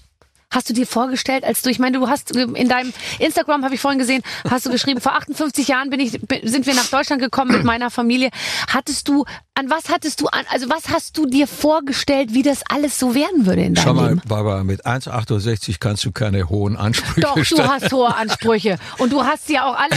[0.54, 3.80] Hast du dir vorgestellt, als du, ich meine, du hast in deinem Instagram, habe ich
[3.80, 7.50] vorhin gesehen, hast du geschrieben, vor 58 Jahren bin ich, sind wir nach Deutschland gekommen
[7.50, 8.30] mit meiner Familie.
[8.68, 12.62] Hattest du, an was hattest du an, also was hast du dir vorgestellt, wie das
[12.70, 14.22] alles so werden würde in deinem Schau mal, Leben?
[14.28, 17.68] Barbara, mit 1,68 kannst du keine hohen Ansprüche Doch, du stellen.
[17.68, 18.78] hast hohe Ansprüche.
[18.98, 19.96] Und du hast sie ja auch alle,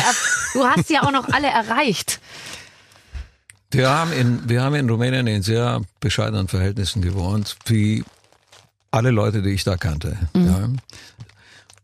[0.54, 2.20] du hast ja auch noch alle erreicht.
[3.70, 8.04] Wir haben in, wir haben in Rumänien in sehr bescheidenen Verhältnissen gewohnt, wie
[8.98, 10.18] alle Leute, die ich da kannte.
[10.36, 10.70] Ja.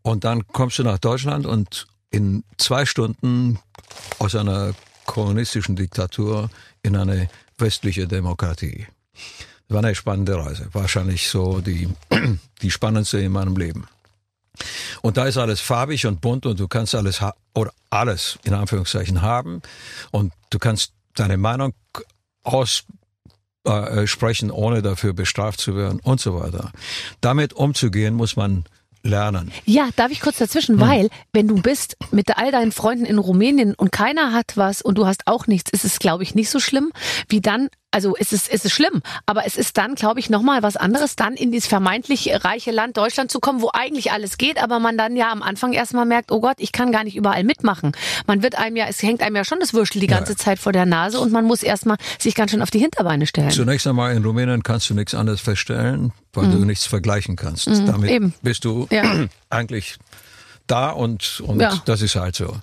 [0.01, 3.59] Und dann kommst du nach Deutschland und in zwei Stunden
[4.17, 4.73] aus einer
[5.05, 6.49] kommunistischen Diktatur
[6.81, 8.87] in eine westliche Demokratie.
[9.69, 10.69] War eine spannende Reise.
[10.73, 11.87] Wahrscheinlich so die,
[12.63, 13.87] die spannendste in meinem Leben.
[15.03, 17.21] Und da ist alles farbig und bunt und du kannst alles
[17.53, 19.61] oder alles in Anführungszeichen haben
[20.11, 21.73] und du kannst deine Meinung
[23.63, 26.71] aussprechen, ohne dafür bestraft zu werden und so weiter.
[27.21, 28.65] Damit umzugehen muss man
[29.03, 29.51] lernen.
[29.65, 33.75] Ja, darf ich kurz dazwischen, weil wenn du bist mit all deinen Freunden in Rumänien
[33.75, 36.59] und keiner hat was und du hast auch nichts, ist es, glaube ich, nicht so
[36.59, 36.91] schlimm,
[37.27, 40.63] wie dann also es ist, es ist schlimm, aber es ist dann, glaube ich, nochmal
[40.63, 44.61] was anderes, dann in dieses vermeintlich reiche Land Deutschland zu kommen, wo eigentlich alles geht,
[44.61, 47.43] aber man dann ja am Anfang erstmal merkt, oh Gott, ich kann gar nicht überall
[47.43, 47.91] mitmachen.
[48.27, 50.37] Man wird einem ja, es hängt einem ja schon das Würstel die ganze Ja.
[50.37, 53.51] Zeit vor der Nase und man muss erstmal sich ganz schön auf die Hinterbeine stellen.
[53.51, 57.67] Zunächst einmal in Rumänien kannst du nichts anderes feststellen, weil du nichts vergleichen kannst.
[57.67, 58.07] Damit Mhm.
[58.09, 58.33] eben.
[58.41, 59.03] bist du Ja.
[59.49, 59.97] eigentlich
[60.67, 61.75] da und, und Ja.
[61.75, 61.81] Mhm.
[61.85, 62.55] das ist halt so.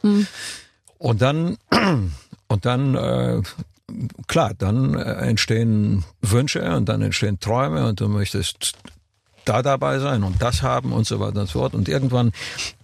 [0.98, 1.56] Und dann,
[2.48, 3.42] und dann, äh,
[4.26, 8.74] klar, dann äh, entstehen Wünsche und dann entstehen Träume und du möchtest
[9.44, 11.74] da dabei sein und das haben und so weiter und so fort.
[11.74, 12.33] Und irgendwann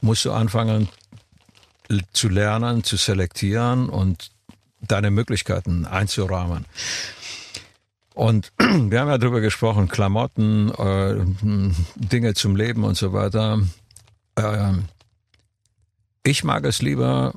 [0.00, 0.88] musst du anfangen
[2.12, 4.30] zu lernen, zu selektieren und
[4.80, 6.64] deine Möglichkeiten einzurahmen.
[8.14, 11.16] Und wir haben ja darüber gesprochen, Klamotten, äh,
[11.96, 13.60] Dinge zum Leben und so weiter.
[14.36, 14.84] Ähm,
[16.22, 17.34] ich mag es lieber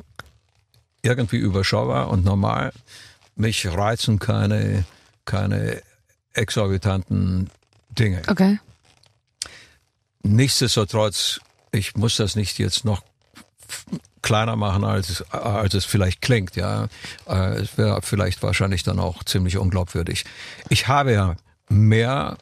[1.01, 2.73] irgendwie überschaubar und normal.
[3.39, 4.83] Mich reizen keine,
[5.23, 5.81] keine
[6.33, 7.49] exorbitanten
[7.97, 8.21] Dinge.
[8.27, 8.59] Okay.
[10.23, 11.39] Nichtsdestotrotz,
[11.71, 13.01] ich muss das nicht jetzt noch
[14.21, 16.57] kleiner machen, als, es- als es vielleicht klingt.
[16.57, 16.87] Ja,
[17.27, 20.25] Äh, Es wäre vielleicht wahrscheinlich dann auch ziemlich unglaubwürdig.
[20.67, 21.35] Ich habe ja
[21.69, 22.37] mehr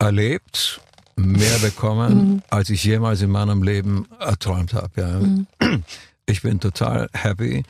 [0.00, 0.80] erlebt,
[1.14, 5.46] mehr bekommen, als ich jemals in meinem Leben erträumt habe.
[5.60, 5.78] Ja.
[6.26, 7.62] Ich bin total happy.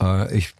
[0.00, 0.54] Äh, Ich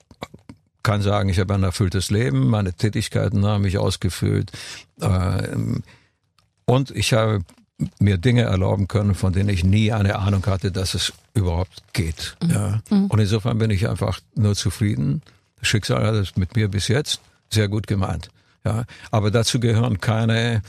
[0.82, 4.52] kann sagen, ich habe ein erfülltes Leben, meine Tätigkeiten haben mich ausgefüllt.
[5.00, 5.42] Äh,
[6.64, 7.40] Und ich habe
[7.98, 12.36] mir Dinge erlauben können, von denen ich nie eine Ahnung hatte, dass es überhaupt geht.
[12.46, 12.80] Ja.
[12.90, 15.22] Und insofern bin ich einfach nur zufrieden.
[15.60, 18.30] Das Schicksal hat es mit mir bis jetzt sehr gut gemeint.
[18.64, 18.84] Ja.
[19.10, 20.62] Aber dazu gehören keine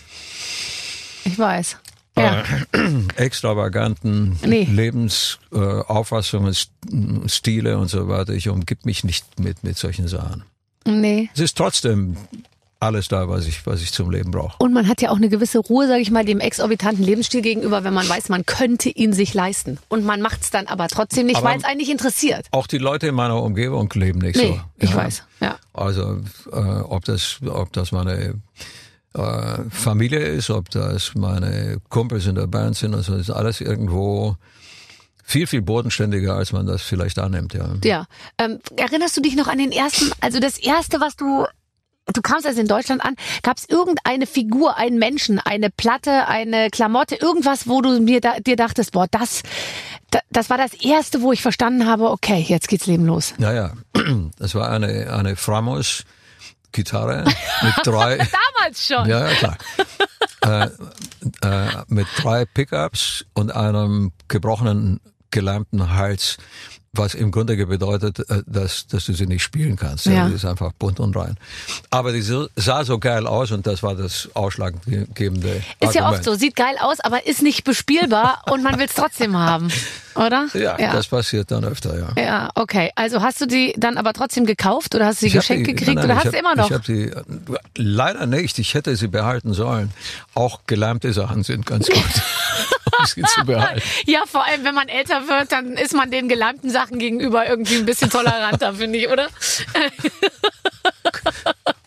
[1.25, 1.77] Ich weiß.
[2.19, 2.43] Ja.
[3.15, 4.67] extravaganten Nee.
[4.71, 8.33] Lebensauffassungen, äh, Stile und so weiter.
[8.33, 10.43] Ich umgib mich nicht mit, mit solchen Sachen.
[10.85, 11.29] Nee.
[11.33, 12.15] Es ist trotzdem
[12.81, 14.55] alles da, was ich, was ich zum Leben brauche.
[14.59, 17.83] Und man hat ja auch eine gewisse Ruhe, sage ich mal, dem exorbitanten Lebensstil gegenüber,
[17.83, 19.79] wenn man weiß, man könnte ihn sich leisten.
[19.89, 22.47] Und man macht es dann aber trotzdem nicht, weil es einen nicht interessiert.
[22.51, 24.61] Auch die Leute in meiner Umgebung leben nicht Nee, so.
[24.77, 24.95] ich Ja.
[24.95, 25.23] weiß.
[25.41, 25.57] Ja.
[25.73, 26.21] Also
[26.53, 28.35] äh, ob das ob das meine
[29.13, 34.35] äh, Familie ist, ob das meine Kumpels in der Band sind, also ist alles irgendwo
[35.23, 37.53] viel viel bodenständiger, als man das vielleicht annimmt.
[37.53, 37.69] Ja.
[37.83, 38.05] Ja.
[38.39, 41.45] Ähm, erinnerst du dich noch an den ersten, also das erste, was du,
[42.11, 46.69] du kamst also in Deutschland an, gab es irgendeine Figur, einen Menschen, eine Platte, eine
[46.71, 49.43] Klamotte, irgendwas, wo du mir da, dir dachtest, boah, das,
[50.09, 53.35] da, das war das erste, wo ich verstanden habe, okay, jetzt geht's Leben los.
[53.37, 53.73] Ja, ja.
[54.39, 56.05] Das war eine eine Framos
[56.71, 57.25] Gitarre
[57.61, 59.07] mit drei Damals schon.
[59.07, 59.57] Ja, ja, klar.
[60.41, 60.69] äh,
[61.47, 64.99] äh, mit drei Pickups und einem gebrochenen,
[65.31, 66.37] gelähmten Hals,
[66.93, 70.05] was im Grunde bedeutet, äh, dass, dass du sie nicht spielen kannst.
[70.07, 70.27] Ja.
[70.27, 71.37] Die ist einfach bunt und rein.
[71.91, 76.13] Aber die so- sah so geil aus und das war das ausschlaggebende Ist ja Argument.
[76.15, 79.71] oft so, sieht geil aus, aber ist nicht bespielbar und man will es trotzdem haben,
[80.15, 80.47] oder?
[80.53, 80.91] Ja, ja.
[80.93, 82.21] das passiert dann öfter, ja.
[82.21, 82.91] ja, okay.
[82.95, 85.67] Also hast du die dann aber trotzdem gekauft oder hast du sie Ich hab geschenkt
[85.67, 86.67] die- gekriegt nein, oder hast ich du hab- immer noch?
[86.69, 87.11] Ich habe sie
[87.77, 88.57] leider nicht.
[88.59, 89.91] Ich hätte sie behalten sollen.
[90.33, 91.97] Auch gelähmte Sachen sind ganz gut,
[92.99, 93.81] um sie zu behalten.
[94.05, 97.75] Ja, vor allem, wenn man älter wird, dann ist man den gelähmten Sachen gegenüber irgendwie
[97.75, 99.27] ein bisschen toleranter, finde ich, oder?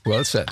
[0.05, 0.50] Well said.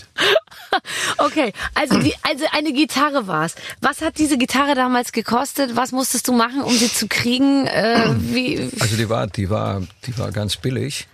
[1.18, 3.54] Okay, also, die, also eine Gitarre war's.
[3.80, 5.74] Was hat diese Gitarre damals gekostet?
[5.74, 7.66] Was musstest du machen, um sie zu kriegen?
[7.66, 11.08] Äh, wie, Also die war, die war, die war ganz billig.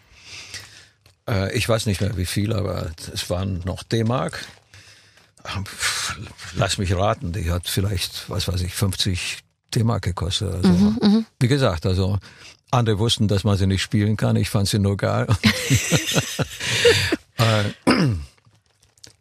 [1.29, 4.45] Äh, ich weiß nicht mehr wie viel, aber es waren noch D-Mark.
[5.55, 5.65] Ähm,
[6.57, 9.39] Lass mich raten, die hat vielleicht, was weiß ich, 50
[9.75, 10.55] D-Mark gekostet.
[10.55, 10.95] Also,
[11.41, 12.19] wie gesagt, also
[12.71, 14.37] andere wussten, dass man sie nicht spielen kann.
[14.37, 15.27] Ich fand sie nur geil.
[17.39, 17.65] äh,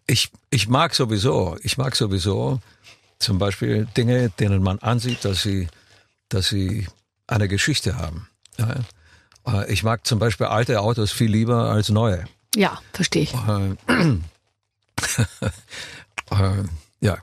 [0.08, 2.60] ich, ich mag sowieso, ich mag sowieso
[3.19, 5.67] zum Beispiel Dinge, denen man ansieht, dass sie,
[6.29, 6.88] dass sie
[7.27, 8.27] eine Geschichte haben.
[8.58, 12.25] Äh, Ich mag zum Beispiel alte Autos viel lieber als neue.
[12.55, 13.34] ja, verstehe ich.
[13.34, 13.75] Äh,
[17.01, 17.17] ja,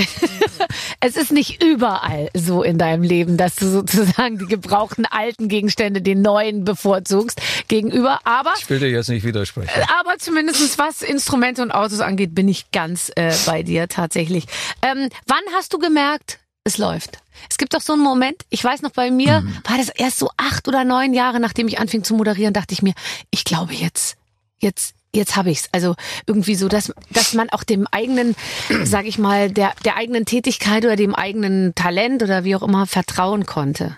[1.00, 6.00] Es ist nicht überall so in deinem Leben, dass du sozusagen die gebrauchten alten Gegenstände
[6.00, 9.70] den neuen bevorzugst gegenüber, aber ich will dir jetzt nicht widersprechen.
[10.00, 14.46] aber zumindestens was Instrumente und Autos angeht, bin ich ganz äh, bei dir tatsächlich.
[14.82, 17.18] Ähm, wann hast du gemerkt, es läuft?
[17.48, 20.30] Es gibt doch so einen Moment, ich weiß noch, bei mir war das erst so
[20.36, 22.94] acht oder neun Jahre, nachdem ich anfing zu moderieren, dachte ich mir,
[23.30, 24.16] ich glaube jetzt,
[24.58, 25.68] jetzt, jetzt habe ich's.
[25.72, 28.36] Also irgendwie so, dass, dass man auch dem eigenen,
[28.84, 32.86] sag ich mal, der, der eigenen Tätigkeit oder dem eigenen Talent oder wie auch immer
[32.86, 33.96] vertrauen konnte.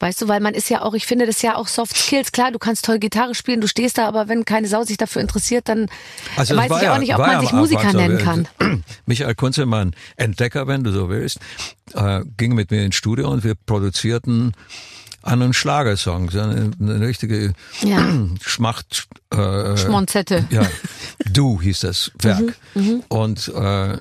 [0.00, 2.32] Weißt du, weil man ist ja auch, ich finde das ja auch Soft Skills.
[2.32, 5.22] Klar, du kannst toll Gitarre spielen, du stehst da, aber wenn keine Sau sich dafür
[5.22, 5.88] interessiert, dann
[6.36, 8.48] Also weiß ich ja- auch nicht, ob man sich Musiker Anfang nennen wir- kann.
[9.06, 11.38] Michael Kunzelmann, Entdecker, wenn du so willst,
[11.94, 14.54] äh, ging mit mir ins Studio und wir produzierten
[15.22, 18.04] einen Schlagersong, so eine, eine richtige Ja.
[18.42, 19.06] Schmacht.
[19.30, 20.44] Äh, Schmonzette.
[20.50, 20.66] Ja,
[21.32, 22.54] Du hieß das Werk.
[22.74, 23.96] Mhm, Und äh,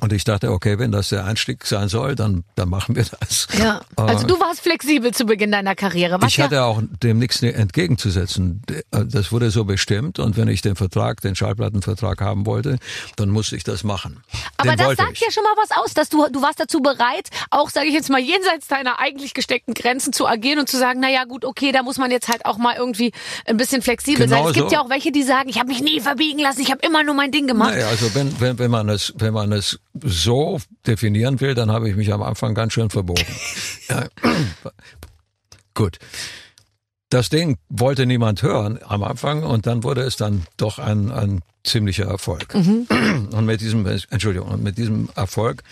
[0.00, 3.48] und ich dachte, okay, wenn das der Einstieg sein soll, dann dann machen wir das.
[3.58, 3.80] Ja.
[3.96, 6.20] Also du warst flexibel zu Beginn deiner Karriere.
[6.20, 8.62] Was Ich ja, hatte auch dem nichts entgegenzusetzen.
[8.90, 12.78] Das wurde so bestimmt und wenn ich den Vertrag, den Schallplattenvertrag haben wollte,
[13.16, 14.22] dann musste ich das machen.
[14.56, 15.20] aber den das sagt ich.
[15.20, 18.10] ja schon mal was aus, dass du, du warst dazu bereit, auch, sage ich jetzt
[18.10, 21.72] mal, jenseits deiner eigentlich gesteckten Grenzen zu agieren und zu sagen, na ja, gut, okay,
[21.72, 23.12] da muss man jetzt halt auch mal irgendwie
[23.46, 24.38] ein bisschen flexibel sein.
[24.38, 24.74] Genau Es gibt so.
[24.74, 27.14] ja auch welche, die sagen, ich habe mich nie verbiegen lassen, ich habe immer nur
[27.14, 27.74] mein Ding gemacht.
[27.74, 31.88] Naja, also wenn, wenn, wenn man es, wenn man es so definieren will, dann habe
[31.88, 33.24] ich mich am Anfang ganz schön verbogen.
[33.88, 34.06] ja.
[35.74, 35.98] Gut.
[37.10, 41.42] Das Ding wollte niemand hören am Anfang und dann wurde es dann doch ein, ein
[41.62, 42.54] ziemlicher Erfolg.
[42.54, 45.62] Und mit diesem, Entschuldigung, und mit diesem Erfolg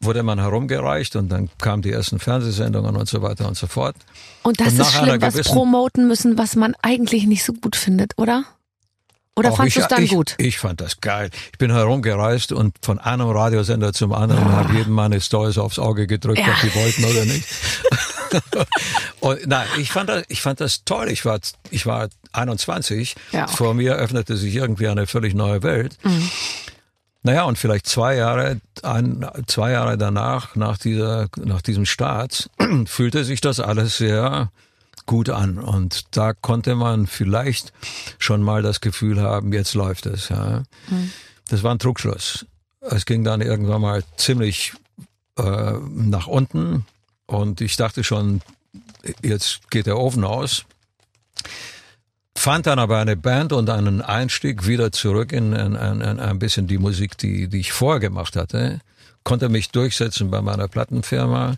[0.00, 3.94] wurde man herumgereicht und dann kamen die ersten Fernsehsendungen und so weiter und so fort.
[4.42, 8.18] Und das Und ist schlimm, was promoten müssen, was man eigentlich nicht so gut findet,
[8.18, 8.44] oder?
[9.34, 10.34] Oder Auch fandst du ich, es dann ich, gut?
[10.36, 11.30] Ich fand das geil.
[11.52, 16.06] Ich bin herumgereist und von einem Radiosender zum anderen habe jedem meine Stories aufs Auge
[16.06, 16.48] gedrückt, Ja.
[16.48, 17.48] ob die wollten oder nicht.
[19.20, 21.08] und nein, ich fand das, ich fand das toll.
[21.08, 21.38] Ich war,
[21.70, 23.14] ich war 21.
[23.32, 23.56] Ja, okay.
[23.56, 25.96] Vor mir öffnete sich irgendwie eine völlig neue Welt.
[26.02, 26.30] Mhm.
[27.22, 32.50] Naja, und vielleicht zwei Jahre, ein, zwei Jahre danach, nach dieser, nach diesem Start,
[32.86, 34.50] fühlte sich das alles sehr
[35.06, 35.58] gut an.
[35.58, 37.72] Und da konnte man vielleicht
[38.18, 40.28] schon mal das Gefühl haben, jetzt läuft es.
[40.28, 40.62] Ja.
[41.48, 42.46] Das war ein Trugschluss.
[42.80, 44.72] Es ging dann irgendwann mal ziemlich
[45.38, 46.86] äh, nach unten
[47.26, 48.42] und ich dachte schon,
[49.22, 50.64] jetzt geht der Ofen aus.
[52.36, 56.38] Fand dann aber eine Band und einen Einstieg wieder zurück in, in, in, in ein
[56.38, 58.80] bisschen die Musik, die, die ich vorher gemacht hatte.
[59.22, 61.54] Konnte mich durchsetzen bei meiner Plattenfirma.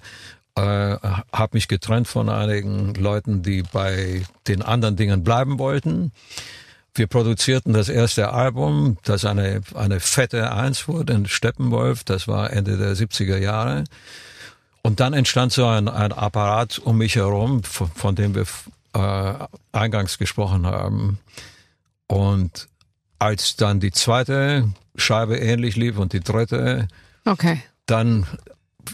[0.56, 0.96] Äh,
[1.32, 6.12] habe mich getrennt von einigen Leuten, die bei den anderen Dingen bleiben wollten.
[6.94, 12.04] Wir produzierten das erste Album, das eine, eine fette Eins wurde in Steppenwolf.
[12.04, 13.82] Das war Ende der 70er Jahre.
[14.82, 18.44] Und dann entstand so ein, ein Apparat um mich herum, von, von dem wir
[18.92, 21.18] äh, eingangs gesprochen haben.
[22.06, 22.68] Und
[23.18, 26.86] als dann die zweite Scheibe ähnlich lief und die dritte,
[27.24, 27.60] Okay.
[27.86, 28.26] dann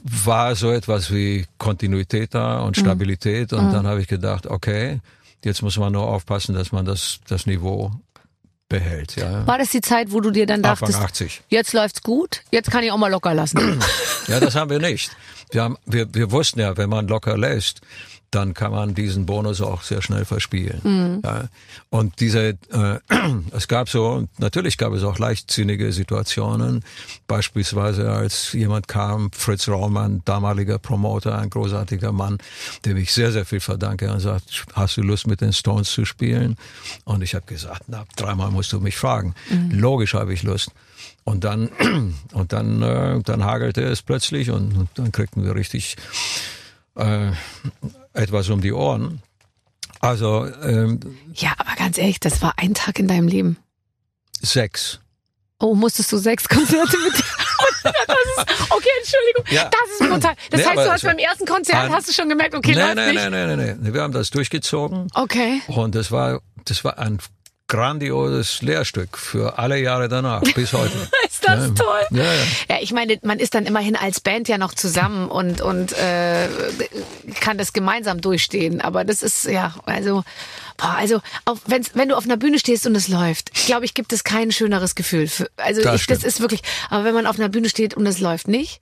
[0.05, 3.53] war so etwas wie Kontinuität da und Stabilität.
[3.53, 5.00] Und dann habe ich gedacht, okay,
[5.44, 7.92] jetzt muss man nur aufpassen, dass man das, das Niveau
[8.68, 9.16] behält.
[9.16, 9.46] Ja.
[9.46, 11.42] War das die Zeit, wo du dir dann Anfang dachtest, 80.
[11.48, 13.83] jetzt läuft's gut, jetzt kann ich auch mal locker lassen?
[14.29, 15.11] Ja, das haben wir nicht.
[15.50, 17.81] Wir, haben, wir, wir wussten ja, wenn man locker lässt,
[18.31, 21.21] dann kann man diesen Bonus auch sehr schnell verspielen.
[21.25, 21.49] Ja.
[21.88, 22.99] Und diese, äh,
[23.53, 26.85] es gab so, natürlich gab es auch leichtsinnige Situationen.
[27.27, 32.38] Beispielsweise als jemand kam, Fritz Raumann, damaliger Promoter, ein großartiger Mann,
[32.85, 36.05] dem ich sehr, sehr viel verdanke und sagt, hast du Lust mit den Stones zu
[36.05, 36.57] spielen?
[37.05, 39.35] Und ich habe gesagt, na, dreimal musst du mich fragen.
[39.71, 40.71] Logisch habe ich Lust.
[41.25, 41.69] Und dann,
[42.33, 45.97] und dann, äh, dann hagelte es plötzlich und, und dann kriegten wir richtig
[46.97, 47.33] äh,
[48.21, 49.23] etwas um die Ohren.
[50.01, 51.01] Also ähm,
[51.35, 53.57] ja, aber ganz ehrlich, das war ein Tag in deinem Leben.
[54.41, 55.01] sechs.
[55.59, 57.13] Oh, musstest du sechs Konzerte mit.
[57.83, 59.45] das ist, okay, Entschuldigung.
[59.51, 59.65] Ja.
[59.71, 60.35] Das ist brutal.
[60.51, 62.95] Das Nee, heißt, du hast beim ersten Konzert hast du schon gemerkt, okay, nee, läuft
[62.97, 63.31] nee, nicht.
[63.31, 63.93] nee, nee, nee, nee.
[63.93, 65.61] Wir haben das durchgezogen Okay.
[65.67, 67.19] und das war, das war ein
[67.71, 70.93] grandioses Lehrstück für alle Jahre danach, bis heute.
[71.27, 71.75] Ist das Ja.
[71.75, 72.01] toll?
[72.11, 72.43] Ja, ja.
[72.69, 76.49] Ja, ich meine, man ist dann immerhin als Band ja noch zusammen und und äh,
[77.41, 78.81] kann das gemeinsam durchstehen.
[78.81, 80.23] Aber das ist ja also,
[80.77, 83.95] boah, also auf, wenn's, wenn du auf einer Bühne stehst und es läuft, glaube ich,
[83.95, 85.29] gibt es kein schöneres Gefühl.
[85.29, 86.61] Für, also Das ich, das ist wirklich.
[86.91, 88.81] Aber wenn man auf einer Bühne steht und es läuft nicht,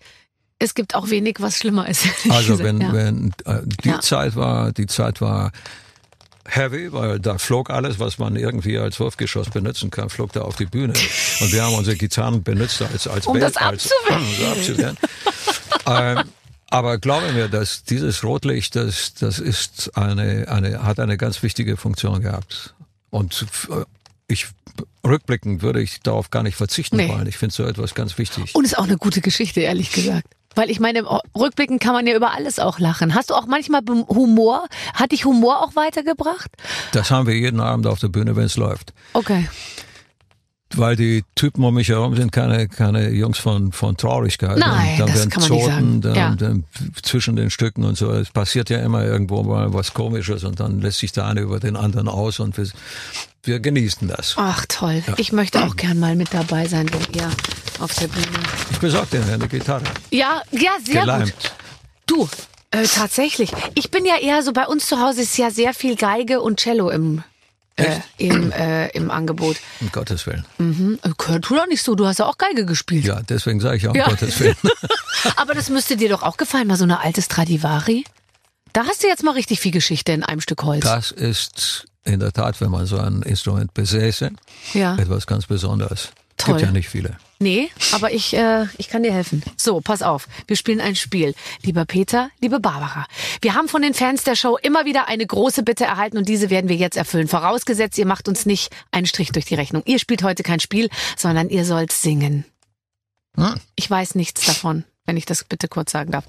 [0.58, 2.04] es gibt auch wenig, was schlimmer ist.
[2.30, 2.92] Also wenn, ja.
[2.92, 4.00] wenn äh, die Ja.
[4.00, 5.52] Zeit war, die Zeit war
[6.48, 10.56] heavy, weil da flog alles, was man irgendwie als Wurfgeschoss benutzen kann, flog da auf
[10.56, 10.94] die Bühne.
[11.40, 14.96] Und wir haben unsere Gitarren benutzt als als Um Band, das abzuwehren.
[15.86, 16.24] ähm,
[16.70, 21.76] aber glaube mir, dass dieses Rotlicht, das das ist eine eine hat eine ganz wichtige
[21.76, 22.74] Funktion gehabt.
[23.10, 23.84] Und äh,
[24.26, 24.48] ich
[25.04, 27.08] rückblickend würde ich darauf gar nicht verzichten Nee.
[27.08, 27.26] wollen.
[27.26, 28.54] Ich finde so etwas ganz wichtig.
[28.54, 30.26] Und ist auch eine gute Geschichte, ehrlich gesagt.
[30.58, 31.06] Weil ich meine, im
[31.38, 33.14] Rückblicken kann man ja über alles auch lachen.
[33.14, 34.66] Hast du auch manchmal Humor?
[34.92, 36.50] Hat dich Humor auch weitergebracht?
[36.90, 38.92] Das haben wir jeden Abend auf der Bühne, wenn es läuft.
[39.12, 39.48] Okay.
[40.74, 44.58] Weil die Typen um mich herum sind keine, keine Jungs von, von Traurigkeit.
[44.58, 45.76] Nein, und dann das werden kann man nicht sagen.
[45.86, 46.34] Zoten, dann, Ja.
[46.36, 46.64] dann
[47.02, 48.10] zwischen den Stücken und so.
[48.12, 51.58] Es passiert ja immer irgendwo mal was Komisches und dann lässt sich der eine über
[51.60, 52.68] den anderen aus und wir,
[53.44, 54.34] wir genießen das.
[54.36, 55.02] Ach toll.
[55.16, 57.30] Ich möchte auch gern mal mit dabei sein, wenn ihr
[57.80, 58.26] auf der Bühne.
[58.70, 59.84] Ich besorge dir eine Gitarre.
[60.10, 61.32] Ja, ja, sehr Geleimt.
[61.34, 61.52] gut.
[62.06, 62.28] Du,
[62.70, 63.52] äh, tatsächlich.
[63.74, 66.60] Ich bin ja eher so, bei uns zu Hause ist ja sehr viel Geige und
[66.60, 67.22] Cello im,
[67.78, 69.56] äh, im, äh, im Angebot.
[69.80, 70.44] Um Gottes Willen.
[70.58, 70.98] Mhm.
[71.02, 71.10] Äh,
[71.40, 73.04] Tu doch nicht so, du hast ja auch Geige gespielt.
[73.04, 74.08] Ja, deswegen sage ich auch, um Ja.
[74.08, 74.56] Gottes Willen.
[75.36, 78.04] Aber das müsste dir doch auch gefallen, mal so eine alte Stradivari.
[78.72, 80.84] Da hast du jetzt mal richtig viel Geschichte in einem Stück Holz.
[80.84, 84.30] Das ist in der Tat, wenn man so ein Instrument besäße,
[84.74, 84.96] Ja.
[84.96, 86.10] etwas ganz Besonderes.
[86.36, 86.54] Toll.
[86.56, 87.16] Gibt ja nicht viele.
[87.40, 89.44] Nee, aber ich, äh, ich kann dir helfen.
[89.56, 90.26] So, pass auf.
[90.48, 91.34] Wir spielen ein Spiel.
[91.62, 93.06] Lieber Peter, liebe Barbara.
[93.40, 96.50] Wir haben von den Fans der Show immer wieder eine große Bitte erhalten und diese
[96.50, 97.28] werden wir jetzt erfüllen.
[97.28, 99.84] Vorausgesetzt, ihr macht uns nicht einen Strich durch die Rechnung.
[99.86, 102.44] Ihr spielt heute kein Spiel, sondern ihr sollt singen.
[103.36, 103.54] Hm.
[103.76, 106.24] Ich weiß nichts davon, wenn ich das bitte kurz sagen darf.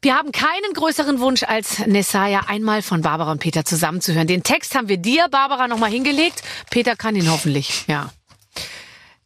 [0.00, 4.26] Wir haben keinen größeren Wunsch als Nessaya einmal von Barbara und Peter zusammenzuhören.
[4.26, 6.42] Den Text haben wir dir, Barbara, nochmal hingelegt.
[6.70, 8.10] Peter kann ihn hoffentlich, ja.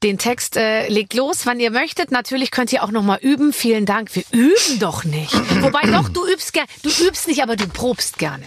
[0.03, 2.13] Den Text äh, legt los, wann ihr möchtet.
[2.13, 3.53] Natürlich könnt ihr auch noch mal üben.
[3.53, 4.15] Vielen Dank.
[4.15, 5.33] Wir üben doch nicht.
[5.63, 6.69] Wobei doch, du übst gerne.
[6.83, 8.45] Du übst nicht, aber du probst gerne.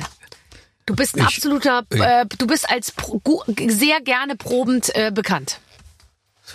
[0.86, 2.94] Du bist ein Ich- absoluter, äh, du bist als
[3.68, 5.60] sehr gerne probend äh, bekannt.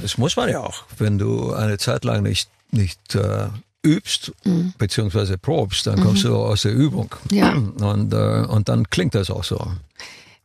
[0.00, 0.84] Das muss man ja auch.
[0.98, 3.48] Wenn du eine Zeit lang nicht, nicht äh,
[3.82, 4.72] übst, Mhm.
[4.78, 7.14] beziehungsweise probst, dann kommst du aus der Übung.
[7.30, 7.50] Ja.
[7.52, 9.72] Und, äh, und dann klingt das auch so.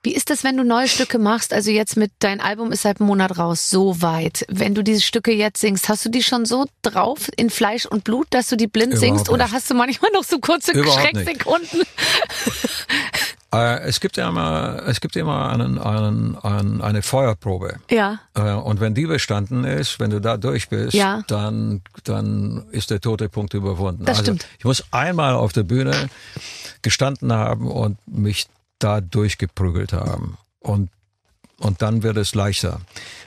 [0.04, 1.54] Wie ist das, wenn du neue Stücke machst?
[1.54, 4.46] Also jetzt mit dein Album ist seit einem Monat raus, so weit.
[4.50, 8.04] Wenn du diese Stücke jetzt singst, hast du die schon so drauf in Fleisch und
[8.04, 9.30] Blut, dass du die blind Überhaupt singst?
[9.30, 9.54] Oder nicht.
[9.54, 10.72] hast du manchmal noch so kurze.
[10.74, 11.82] Schrecksekunden?
[13.54, 17.80] Äh, es gibt ja immer, es gibt immer einen, einen, einen, eine Feuerprobe.
[17.90, 18.22] Ja.
[18.34, 21.22] Äh, Und wenn die bestanden ist, wenn du da durch bist, Ja.
[21.28, 24.06] dann, dann ist der tote Punkt überwunden.
[24.06, 24.48] Das also stimmt.
[24.58, 26.10] ich muss einmal auf der Bühne
[26.82, 28.48] gestanden haben und mich
[28.84, 30.38] da durchgeprügelt haben.
[30.60, 30.90] Und,
[31.60, 32.82] und dann wird es leichter.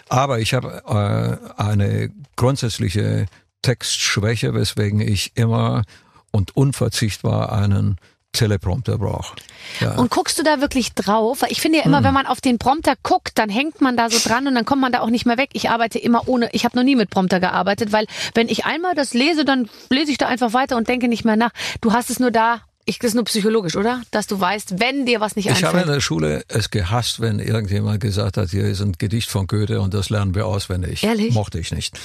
[0.09, 3.27] Aber ich habe äh, eine grundsätzliche
[3.63, 5.83] Textschwäche, weswegen ich immer
[6.31, 7.97] und unverzichtbar einen
[8.33, 9.37] Teleprompter brauche.
[9.81, 9.95] Ja.
[9.95, 11.43] Und guckst du da wirklich drauf?
[11.43, 12.05] Weil ich finde ja immer, Hm.
[12.05, 14.83] wenn man auf den Prompter guckt, dann hängt man da so dran und dann kommt
[14.83, 15.51] man da auch nicht mehr weg.
[15.53, 18.95] Ich arbeite immer ohne, ich habe noch nie mit Prompter gearbeitet, weil wenn ich einmal
[18.97, 21.53] das lese, dann lese ich da einfach weiter und denke nicht mehr nach.
[21.81, 24.03] Du hast es nur da, ich, das ist nur psychologisch, oder?
[24.11, 25.97] Dass du weißt, wenn dir was nicht Ich habe in einfällt.
[25.97, 29.95] der Schule es gehasst, wenn irgendjemand gesagt hat, hier ist ein Gedicht von Goethe und
[29.95, 31.03] das lernen wir auswendig.
[31.03, 31.33] Ehrlich?
[31.35, 31.99] Mochte ich nicht.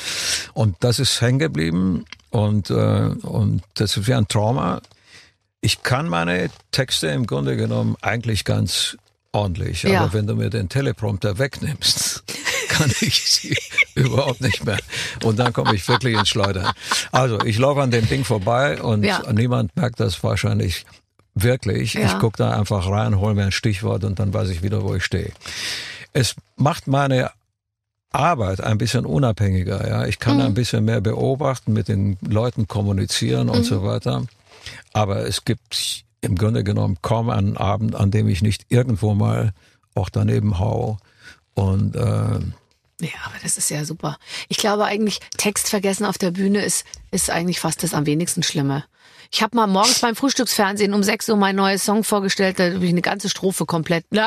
[0.53, 4.81] Und das ist hängen geblieben und, äh, und das ist wie ein Trauma.
[5.61, 8.95] Ich kann meine Texte im Grunde genommen eigentlich ganz
[9.31, 10.01] ordentlich, Ja.
[10.01, 12.23] aber wenn du mir den Teleprompter wegnimmst,
[12.69, 13.55] kann ich sie
[13.95, 14.79] überhaupt nicht mehr.
[15.23, 16.71] Und dann komme ich wirklich ins Schleudern.
[17.11, 19.21] Also ich laufe an dem Ding vorbei und Ja.
[19.31, 20.85] niemand merkt das wahrscheinlich
[21.35, 21.93] wirklich.
[21.93, 22.07] Ja.
[22.07, 24.95] Ich gucke da einfach rein, hole mir ein Stichwort und dann weiß ich wieder, wo
[24.95, 25.31] ich stehe.
[26.13, 27.31] Es macht meine
[28.11, 29.87] Arbeit ein bisschen unabhängiger.
[29.87, 30.41] Ja, ich kann Mhm.
[30.41, 33.63] ein bisschen mehr beobachten, mit den Leuten kommunizieren und Mhm.
[33.63, 34.25] so weiter.
[34.93, 39.53] Aber es gibt im Grunde genommen kaum einen Abend, an dem ich nicht irgendwo mal
[39.95, 40.97] auch daneben hau
[41.53, 44.17] und äh, Ja, aber das ist ja super.
[44.47, 48.43] Ich glaube eigentlich, Text vergessen auf der Bühne ist, ist eigentlich fast das am wenigsten
[48.43, 48.85] Schlimme.
[49.31, 52.83] Ich habe mal morgens beim Frühstücksfernsehen um 6 Uhr mein neues Song vorgestellt, da habe
[52.83, 54.03] ich eine ganze Strophe komplett.
[54.09, 54.17] Ich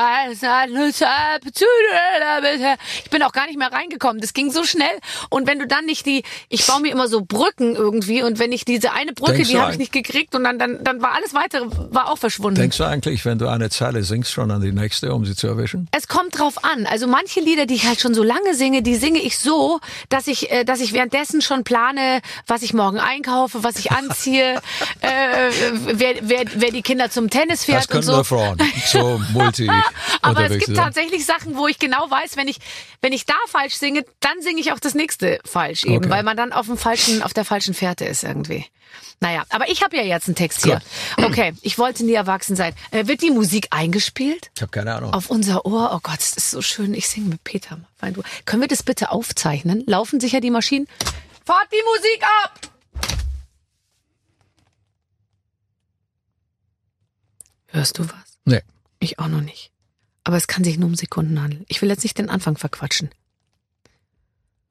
[3.09, 4.21] bin auch gar nicht mehr reingekommen.
[4.21, 4.87] Das ging so schnell.
[5.29, 8.53] Und wenn du dann nicht die, ich baue mir immer so Brücken irgendwie und wenn
[8.53, 11.15] ich diese eine Brücke, Denkst die habe ich nicht gekriegt und dann, dann, dann war
[11.15, 12.61] alles weitere, war auch verschwunden.
[12.61, 15.47] denkst du eigentlich, wenn du eine Zeile singst, schon an die nächste, um sie zu
[15.47, 15.89] erwischen?
[15.91, 16.85] Es kommt drauf an.
[16.85, 20.27] Also manche Lieder, die ich halt schon so lange singe, die singe ich so, dass
[20.27, 24.61] ich, äh, dass ich währenddessen schon plane, was ich morgen einkaufe, was ich anziehe,
[25.01, 25.49] äh,
[25.85, 28.11] wer, wer, wer die Kinder zum Tennis Das fährt und können so.
[28.13, 28.57] nur Frauen.
[28.85, 29.69] So multi
[30.21, 30.75] Aber es gibt sind.
[30.75, 32.57] tatsächlich Sachen, wo ich genau weiß, wenn ich,
[33.01, 36.09] wenn ich da falsch singe, dann singe ich auch das nächste falsch eben, Okay.
[36.09, 38.65] weil man dann auf dem falschen, auf der falschen Fährte ist irgendwie.
[39.19, 40.81] Naja, aber ich habe ja jetzt einen Text hier.
[41.17, 42.73] Okay, ich wollte nie erwachsen sein.
[42.91, 44.51] Äh, wird die Musik eingespielt?
[44.55, 45.13] Ich habe keine Ahnung.
[45.13, 45.91] Auf unser Ohr.
[45.95, 46.93] Oh Gott, das ist so schön.
[46.93, 47.79] Ich singe mit Peter.
[48.45, 49.83] Können wir das bitte aufzeichnen?
[49.87, 50.87] Laufen sicher die Maschinen?
[51.45, 52.72] Fahrt die Musik ab!
[57.73, 58.39] Hörst du was?
[58.45, 58.61] Nee.
[58.99, 59.71] Ich auch noch nicht.
[60.23, 61.65] Aber es kann sich nur um Sekunden handeln.
[61.67, 63.09] Ich will jetzt nicht den Anfang verquatschen.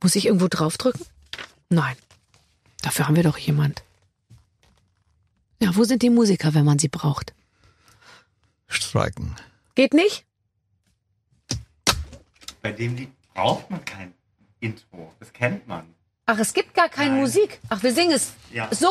[0.00, 1.04] Muss ich irgendwo draufdrücken?
[1.68, 1.96] Nein.
[2.80, 3.82] Dafür haben wir doch jemand.
[5.60, 7.34] Ja, wo sind die Musiker, wenn man sie braucht?
[8.68, 9.36] Streiken.
[9.74, 10.24] Geht nicht?
[12.62, 14.14] Bei dem Lied braucht man keinen
[14.60, 15.12] Intro.
[15.18, 15.92] Das kennt man.
[16.34, 17.20] Ach, es gibt gar keine Nein.
[17.20, 17.60] Musik.
[17.68, 18.68] Ach, wir singen es Ja.
[18.70, 18.88] so.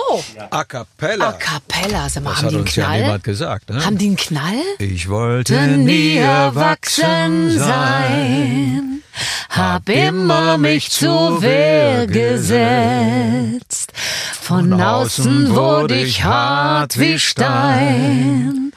[0.52, 1.30] A cappella.
[1.30, 2.08] A cappella.
[2.08, 3.02] Sag mal, das haben hat die einen uns ja Knall?
[3.02, 3.70] niemand gesagt.
[3.72, 3.84] Ne?
[3.86, 4.62] haben die einen Knall?
[4.78, 9.02] ich wollte nie erwachsen sein.
[9.50, 13.92] hab immer mich zur Wehr gesetzt.
[14.39, 18.72] Von außen wurde ich hart wie Stein.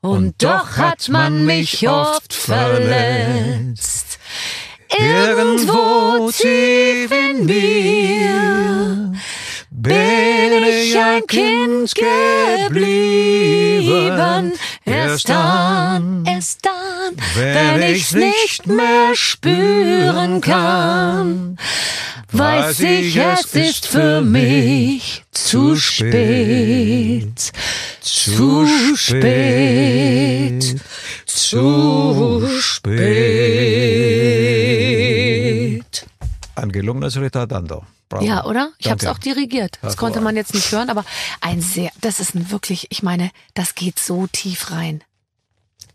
[0.00, 4.09] Und doch hat man mich oft verletzt.
[4.98, 9.12] Irgendwo tief in mir
[9.70, 11.94] bin ich ein Kind
[12.68, 12.92] geblieben.
[14.84, 21.56] Erst dann, erst dann, wenn ich's nicht mehr spüren kann,
[22.32, 27.52] weiß ich, es ist für mich zu spät,
[28.00, 28.66] zu
[28.96, 30.76] spät,
[31.26, 34.09] zu spät.
[36.60, 37.84] Ein gelungenes Ritardando.
[38.08, 38.24] Bravo.
[38.24, 38.72] Ja, oder?
[38.78, 39.78] Ich habe es auch dirigiert.
[39.82, 41.04] Das konnte man jetzt nicht hören, aber
[41.40, 45.02] ein sehr, das ist ein wirklich, ich meine, das geht so tief rein.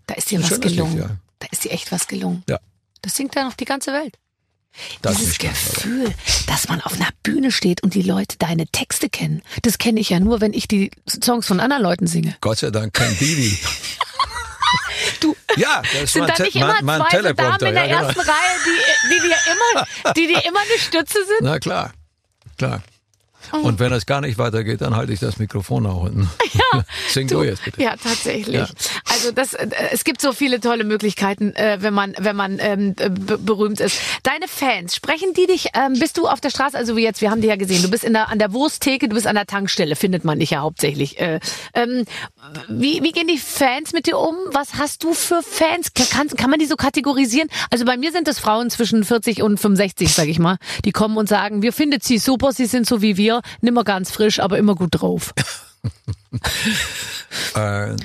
[0.07, 0.97] Da ist dir was Schönes Lied, gelungen.
[0.97, 1.09] ja.
[1.39, 2.43] Da ist dir echt was gelungen.
[2.49, 2.59] Ja.
[3.01, 4.17] Das singt dann auf die ganze Welt.
[5.01, 6.13] Das Dieses Gefühl,
[6.47, 10.09] dass man auf einer Bühne steht und die Leute deine Texte kennen, das kenne ich
[10.09, 12.35] ja nur, wenn ich die Songs von anderen Leuten singe.
[12.41, 13.57] Gott sei Dank kein Bibi.
[15.55, 18.07] Du, Ja, das sind da nicht immer mein, mein zwei Damen in der ja, genau.
[18.07, 21.41] ersten Reihe, die, die dir immer, die dir immer eine Stütze sind?
[21.41, 21.93] Na klar,
[22.57, 22.81] klar.
[23.51, 23.57] Oh.
[23.57, 26.29] Und wenn es gar nicht weitergeht, dann halte ich das Mikrofon nach unten.
[26.55, 27.81] Ja, Sing du, jetzt bitte.
[27.81, 28.55] Ja, tatsächlich.
[28.55, 28.67] Ja.
[29.11, 32.95] Also das, äh, es gibt so viele tolle Möglichkeiten, äh, wenn man, wenn man ähm,
[32.97, 33.99] äh, berühmt ist.
[34.23, 35.67] Deine Fans, sprechen die dich?
[35.73, 36.77] Ähm, bist du auf der Straße?
[36.77, 37.81] Also wie jetzt, wir haben dich ja gesehen.
[37.81, 40.51] Du bist in der, an der Wursttheke, du bist an der Tankstelle, findet man dich
[40.51, 41.19] ja hauptsächlich.
[41.19, 41.41] Äh,
[41.73, 42.05] ähm,
[42.69, 44.35] wie, wie gehen die Fans mit dir um?
[44.51, 45.91] Was hast du für Fans?
[45.93, 47.49] Kann, kann man die so kategorisieren?
[47.71, 50.57] Also bei mir sind das Frauen zwischen 40 und 65, sag ich mal.
[50.83, 54.11] Die kommen und sagen, wir finden sie super, sie sind so wie wir, nimmer ganz
[54.11, 55.33] frisch, aber immer gut drauf.
[57.55, 57.95] Äh,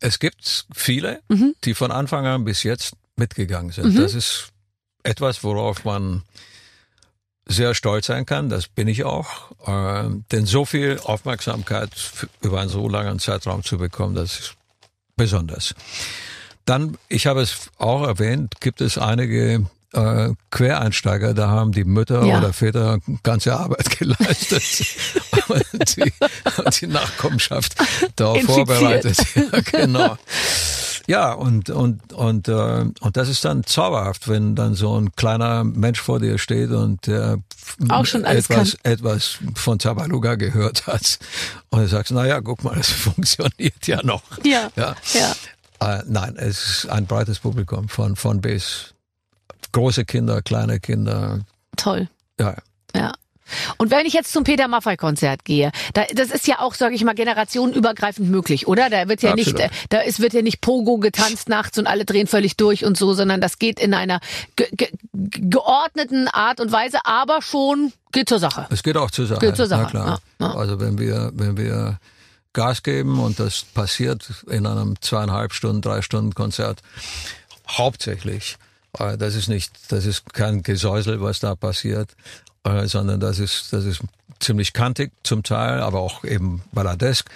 [0.00, 1.54] es gibt viele, Mhm.
[1.64, 3.98] die von Anfang an bis jetzt mitgegangen sind.
[3.98, 4.48] Das ist
[5.02, 6.22] etwas, worauf man
[7.50, 8.48] sehr stolz sein kann.
[8.48, 9.50] Das bin ich auch.
[9.66, 11.90] Äh, denn so viel Aufmerksamkeit
[12.40, 14.54] über einen so langen Zeitraum zu bekommen, das ist
[15.16, 15.74] besonders.
[16.64, 22.24] Dann, ich habe es auch erwähnt, gibt es einige äh, Quereinsteiger, da haben die Mütter
[22.24, 22.38] Ja.
[22.38, 24.62] oder Väter ganze Arbeit geleistet
[25.48, 26.12] und, die,
[26.64, 27.74] und die Nachkommenschaft
[28.16, 29.18] darauf vorbereitet.
[29.34, 30.16] Ja, genau.
[31.10, 35.64] Ja, und, und, und, äh, und das ist dann zauberhaft, wenn dann so ein kleiner
[35.64, 37.38] Mensch vor dir steht und der
[37.88, 41.18] Auch schon alles etwas, etwas von Tabaluga gehört hat.
[41.70, 44.22] Und du sagst, na ja, guck mal, das funktioniert ja noch.
[44.44, 44.70] Ja.
[44.76, 44.94] Ja.
[45.12, 45.32] Ja.
[45.80, 48.94] Äh, nein, es ist ein breites Publikum von, von bis
[49.72, 51.40] große Kinder, kleine Kinder.
[51.76, 52.08] Toll.
[52.38, 52.54] Ja,
[52.94, 53.14] Ja.
[53.78, 56.94] Und wenn ich jetzt zum Peter Maffay Konzert gehe, da, das ist ja auch, sage
[56.94, 58.90] ich mal, generationenübergreifend möglich, oder?
[58.90, 59.58] Da wird ja Absolut.
[59.60, 62.96] nicht, da ist, wird ja nicht Pogo getanzt nachts und alle drehen völlig durch und
[62.96, 64.20] so, sondern das geht in einer
[64.56, 68.66] ge ge geordneten Art und Weise, aber schon geht zur Sache.
[68.70, 69.40] es geht auch zur Sache.
[69.40, 70.20] Geht zur Sache, Na klar.
[70.40, 70.54] ja, ja.
[70.54, 71.98] Also wenn wir, wenn wir
[72.52, 76.80] Gas geben und das passiert in einem zweieinhalb Stunden, drei Stunden Konzert,
[77.68, 78.56] hauptsächlich.
[78.98, 82.10] Äh, Das ist nicht, das ist kein Gesäusel, was da passiert,
[82.64, 84.00] äh, sondern das ist, das ist
[84.38, 87.28] ziemlich kantig zum Teil, aber auch eben balladesk.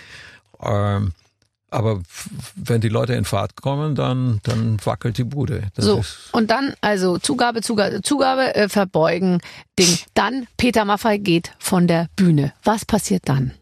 [0.62, 1.12] Ähm,
[1.70, 2.00] Aber
[2.54, 5.72] wenn die Leute in Fahrt kommen, dann, dann wackelt die Bude.
[5.74, 9.40] Das So, und dann, also Zugabe, Zugabe, Zugabe, äh, verbeugen,
[9.76, 9.98] Ding.
[10.14, 12.52] Dann Peter Maffay geht von der Bühne.
[12.62, 13.52] Was passiert dann?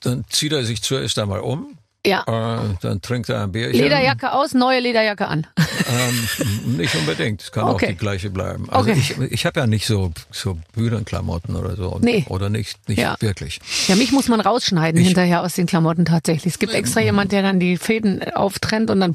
[0.00, 1.76] dann zieht er sich zuerst einmal um,
[2.06, 2.22] Ja.
[2.26, 3.78] äh, dann trinkt er ein Bierchen.
[3.78, 5.46] Lederjacke aus, neue Lederjacke an.
[5.86, 7.86] Ähm, nicht unbedingt, es kann Okay.
[7.86, 8.70] auch die gleiche bleiben.
[8.70, 8.98] Also Okay.
[8.98, 11.98] ich, ich habe ja nicht so, so Bühnenklamotten oder so.
[12.00, 12.24] Nee.
[12.28, 13.16] Oder nicht, nicht Ja.
[13.20, 13.60] wirklich.
[13.88, 16.54] Ja, mich muss man rausschneiden Ich- hinterher aus den Klamotten tatsächlich.
[16.54, 19.12] Es gibt extra jemand, der dann die Fäden äh, auftrennt und dann,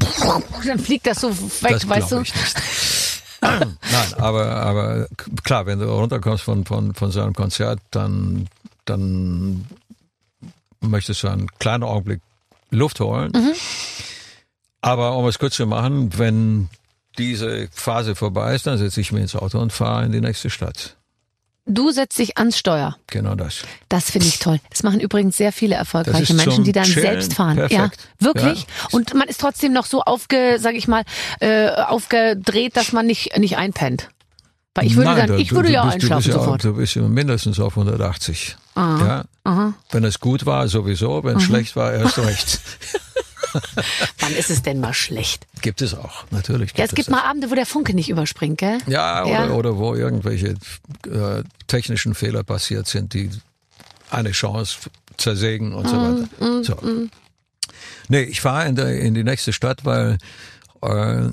[0.67, 1.31] dann fliegt das so
[1.63, 2.23] weg, das weißt du?
[3.41, 5.07] Nein, aber, aber
[5.43, 8.47] klar, wenn du runterkommst von, von, von so einem Konzert, dann,
[8.85, 9.65] dann
[10.81, 12.21] möchtest du einen kleinen Augenblick
[12.71, 13.31] Luft holen.
[13.35, 13.53] Mhm.
[14.81, 16.69] Aber um es kurz zu machen, wenn
[17.17, 20.49] diese Phase vorbei ist, dann setze ich mich ins Auto und fahre in die nächste
[20.49, 20.95] Stadt.
[21.67, 22.95] Du setzt dich ans Steuer.
[23.07, 23.63] Genau das.
[23.89, 24.59] Das finde ich toll.
[24.69, 27.55] Das machen übrigens sehr viele erfolgreiche Menschen, die dann Chillen selbst fahren.
[27.55, 27.97] perfekt.
[28.21, 28.61] Ja, wirklich.
[28.61, 28.87] Ja.
[28.91, 31.03] Und man ist trotzdem noch so aufge, sag ich mal,
[31.39, 34.09] äh, aufgedreht, dass man nicht nicht einpennt.
[34.75, 36.43] Weil ich würde Nein, dann, du- ich würde du ja bist, einschlafen du bist ja,
[36.43, 36.63] sofort.
[36.63, 38.57] Du bist mindestens auf 180.
[38.75, 39.23] Ja?
[39.45, 39.73] Aha.
[39.91, 41.23] Wenn es gut war, sowieso.
[41.23, 42.59] Wenn es schlecht war, erst recht.
[44.19, 45.47] Wann ist es denn mal schlecht?
[45.61, 46.69] Gibt es auch, natürlich.
[46.71, 47.13] Gibt Ja, es gibt das.
[47.15, 48.79] mal Abende, wo der Funke nicht überspringt, gell?
[48.87, 49.49] Ja, oder, Ja.
[49.51, 50.55] oder wo irgendwelche
[51.07, 53.29] äh, technischen Fehler passiert sind, die
[54.09, 54.77] eine Chance
[55.17, 56.63] zersägen und so Mm, weiter.
[56.63, 56.77] so.
[58.09, 60.17] Nee, ich fahre in, in die nächste Stadt, weil
[60.81, 61.29] äh,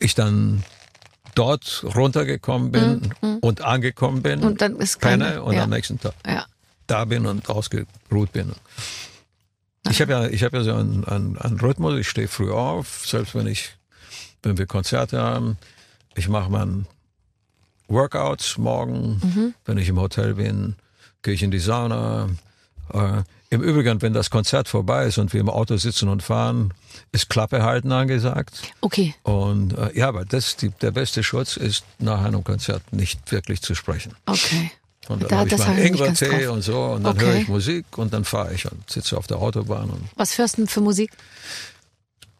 [0.00, 0.64] ich dann
[1.34, 5.64] dort runtergekommen bin und angekommen bin, Und dann ist keine- penne und ja.
[5.64, 6.44] am nächsten Tag Ja.
[6.86, 8.52] da bin und ausgeruht bin.
[9.90, 11.98] Ich habe ja, ich habe ja so einen, einen, einen Rhythmus.
[11.98, 13.72] Ich stehe früh auf, selbst wenn ich,
[14.42, 15.58] wenn wir Konzerte haben.
[16.14, 16.86] Ich mache meinen
[17.88, 19.20] Workouts morgen.
[19.22, 19.54] Mhm.
[19.64, 20.76] Wenn ich im Hotel bin,
[21.22, 22.28] gehe ich in die Sauna.
[22.92, 26.72] Äh, Im Übrigen, wenn das Konzert vorbei ist und wir im Auto sitzen und fahren,
[27.12, 28.62] ist Klappe halten angesagt.
[28.80, 29.14] Okay.
[29.22, 33.60] Und äh, ja, aber das, die, der beste Schutz ist nach einem Konzert nicht wirklich
[33.62, 34.14] zu sprechen.
[34.26, 34.70] Okay.
[35.08, 37.26] Und dann Da- habe ich meinen Ingwertee und so und dann Okay.
[37.26, 40.56] höre ich Musik und dann fahre ich und sitze auf der Autobahn und Was hörst
[40.56, 41.10] du denn für Musik?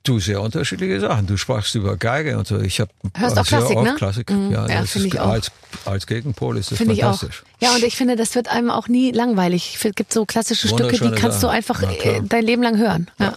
[0.05, 1.27] tu sehr unterschiedliche Sachen.
[1.29, 2.59] Du sprachst über Geige und so.
[2.61, 3.95] Ich habe Hörst auch sehr Klassik, oft ne?
[3.95, 4.31] Klassik.
[4.31, 4.51] Mhm.
[4.51, 5.29] Ja, Ja, das ist, ich auch.
[5.29, 5.53] Als,
[5.85, 7.11] als Gegenpol ist das Finde ich auch.
[7.19, 7.45] fantastisch.
[7.61, 9.79] Ja, und ich finde, das wird einem auch nie langweilig.
[9.81, 11.51] Es gibt so klassische Stücke, die kannst du Sachen.
[11.57, 12.15] einfach Na klar.
[12.17, 13.11] äh, dein Leben lang hören.
[13.21, 13.35] Ja.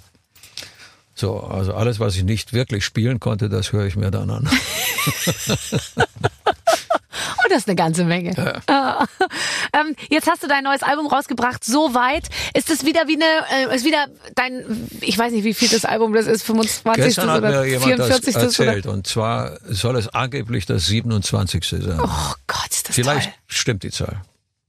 [1.16, 4.50] So, also alles, was ich nicht wirklich spielen konnte, das höre ich mir dann an.
[7.46, 8.62] Oh, das ist eine ganze Menge.
[8.68, 9.06] Ah.
[9.74, 11.64] ähm, jetzt hast du dein neues Album rausgebracht.
[11.64, 15.54] So weit ist es wieder wie eine, äh, ist wieder dein, ich weiß nicht, wie
[15.54, 17.04] viel das Album das ist, 25.
[17.04, 18.36] Gestern hat oder mir jemand das 44.
[18.36, 18.94] erzählt Oder?
[18.96, 21.64] und zwar soll es angeblich das 27.
[21.66, 22.00] sein.
[22.02, 23.34] Oh Gott, ist das Vielleicht toll.
[23.48, 24.22] stimmt die Zahl,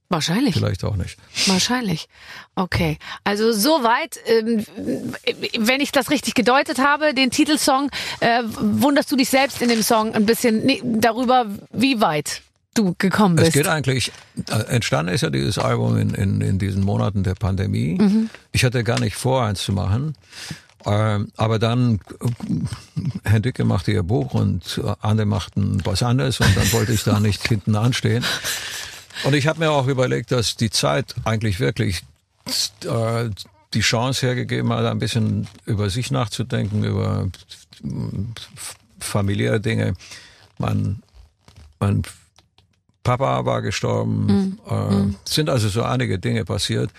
[0.09, 0.55] Wahrscheinlich.
[0.55, 1.17] vielleicht auch nicht.
[1.47, 2.07] Wahrscheinlich.
[2.55, 2.97] Okay.
[3.25, 4.65] Also soweit, ähm,
[5.59, 7.89] wenn ich das richtig gedeutet habe, den Titelsong,
[8.21, 12.41] äh, wunderst du dich selbst in dem Song ein bisschen darüber, wie weit
[12.73, 13.49] du gekommen bist.
[13.49, 14.11] Es geht eigentlich,
[14.49, 17.97] äh, entstanden ist ja dieses Album in, in, in diesen Monaten der Pandemie.
[17.99, 18.29] Mhm.
[18.51, 20.15] Ich hatte gar nicht vor, eins zu machen.
[20.85, 26.39] Ähm, aber dann, äh, Herr Dicke machte ihr Buch und äh, andere machten was anderes
[26.39, 28.23] und dann wollte ich da nicht hinten anstehen.
[29.23, 32.03] Und ich habe mir auch überlegt, dass die Zeit eigentlich wirklich
[32.85, 33.29] äh,
[33.73, 37.27] die Chance hergegeben hat, ein bisschen über sich nachzudenken, über
[37.83, 37.89] äh,
[38.99, 39.93] familiäre Dinge.
[40.57, 41.01] Mein,
[41.79, 42.03] mein
[43.03, 44.59] Papa war gestorben.
[44.69, 46.91] Äh, es sind also so einige Dinge passiert,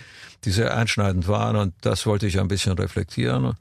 [0.45, 3.55] die sehr einschneidend waren und das wollte ich ein bisschen reflektieren.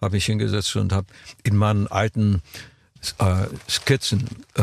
[0.00, 1.08] Habe mich hingesetzt und habe
[1.42, 2.42] in meinen alten
[3.18, 4.62] äh, Skizzen äh,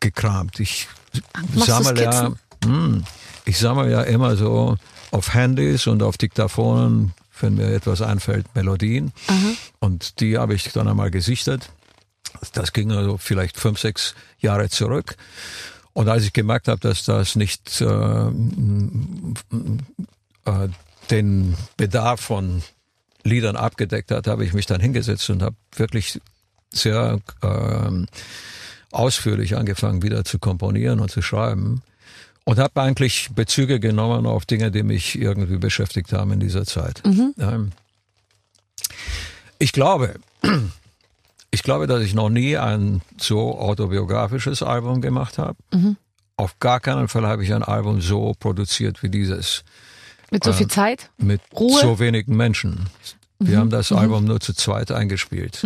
[0.00, 0.58] gekramt.
[0.60, 0.88] Ich
[1.54, 2.32] machst du sammle ja?
[2.64, 3.04] Hm,
[3.44, 4.76] ich sammle ja immer so
[5.10, 9.12] auf Handys und auf Diktaphonen, wenn mir etwas einfällt, Melodien.
[9.78, 11.70] Und die habe ich dann einmal gesichtet.
[12.52, 15.16] Das ging also vielleicht fünf, sechs Jahre zurück.
[15.92, 18.30] Und als ich gemerkt habe, dass das nicht äh, äh,
[21.10, 22.62] den Bedarf von
[23.22, 26.20] Liedern abgedeckt hat, habe ich mich dann hingesetzt und habe wirklich
[26.70, 28.08] sehr ähm,
[28.98, 31.82] ausführlich angefangen, wieder zu komponieren und zu schreiben.
[32.44, 37.02] Und habe eigentlich Bezüge genommen auf Dinge, die mich irgendwie beschäftigt haben in dieser Zeit.
[37.40, 37.72] Ähm,
[39.58, 40.14] ich glaube,
[41.50, 45.56] ich glaube, dass ich noch nie ein so autobiografisches Album gemacht habe.
[46.36, 49.64] Auf gar keinen Fall habe ich ein Album so produziert wie dieses.
[50.30, 51.10] Mit so viel Zeit?
[51.16, 51.80] Mit Ruhe?
[51.80, 52.86] so wenigen Menschen.
[53.38, 55.64] Wir haben das Album nur zu zweit eingespielt.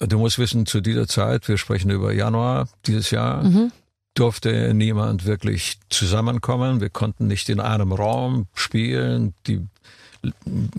[0.00, 3.44] Du- Du musst wissen, zu dieser Zeit, wir sprechen über Januar dieses Jahr,
[4.14, 6.80] durfte niemand wirklich zusammenkommen.
[6.80, 9.32] Wir konnten nicht in einem Raum spielen.
[9.46, 9.66] Die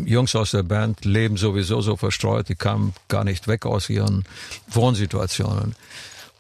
[0.06, 4.24] Jungs aus der Band leben sowieso so verstreut, die kamen gar nicht weg aus ihren
[4.70, 5.76] Wohnsituationen.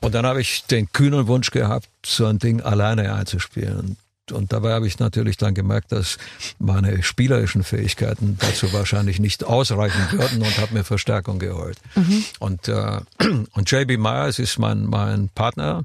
[0.01, 3.97] Und dann habe ich den kühnen Wunsch gehabt, so ein Ding alleine einzuspielen.
[4.31, 6.17] Und dabei habe ich natürlich dann gemerkt, dass
[6.57, 11.77] meine spielerischen Fähigkeiten dazu wahrscheinlich nicht ausreichen würden und habe mir Verstärkung geholt.
[12.39, 13.01] Und, äh,
[13.53, 15.83] und JB Myers ist mein, mein Partner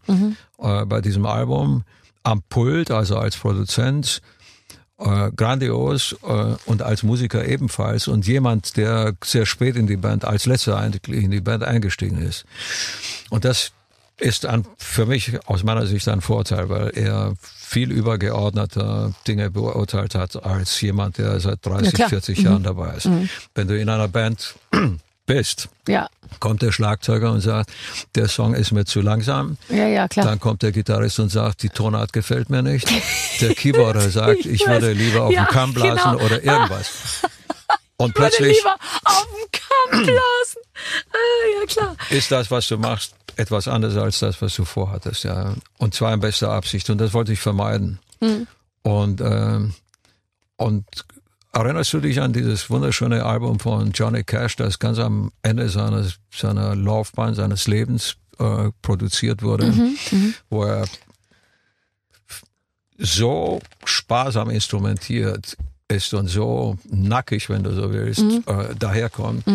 [0.59, 1.85] äh, bei diesem Album
[2.23, 4.23] am Pult, also als Produzent
[4.99, 10.25] äh, grandios äh, und als Musiker ebenfalls und jemand, der sehr spät in die Band,
[10.25, 12.45] als letzter eigentlich in die Band eingestiegen ist.
[13.31, 13.73] Und das
[14.19, 20.15] ist ein, für mich aus meiner Sicht ein Vorteil, weil er viel übergeordneter Dinge beurteilt
[20.15, 22.09] hat als jemand, der seit 30, Ja, klar.
[22.09, 23.09] 40 Jahren dabei ist.
[23.55, 24.55] Wenn du in einer Band
[25.27, 26.09] bist, Ja.
[26.41, 27.71] kommt der Schlagzeuger und sagt,
[28.15, 29.59] der Song ist mir zu langsam.
[29.69, 30.25] Ja, ja, klar.
[30.27, 32.89] Dann kommt der Gitarrist und sagt, die Tonart gefällt mir nicht.
[33.41, 34.69] Der Keyboarder sagt, ich, weiß.
[34.81, 36.25] würde lieber auf Ja, den Kamm blasen genau.
[36.25, 36.91] oder irgendwas.
[38.01, 40.63] Und Ich würde plötzlich lieber auf den Kamm blasen.
[41.13, 41.97] ah, ja, klar.
[42.11, 45.25] ist das, was du machst, etwas anderes als das, was du vorhattest.
[45.25, 45.55] Ja.
[45.79, 46.91] Und zwar in bester Absicht.
[46.91, 48.01] Und das wollte ich vermeiden.
[48.21, 48.47] Hm.
[48.83, 49.75] Und, ähm,
[50.57, 50.85] und
[51.53, 56.19] erinnerst du dich an dieses wunderschöne Album von Johnny Cash, das ganz am Ende seines,
[56.35, 60.87] seiner Laufbahn, seines Lebens äh, produziert wurde, Mhm, wo er
[62.99, 69.47] so sparsam instrumentiert ist und so nackig, wenn du so willst, äh, daherkommt.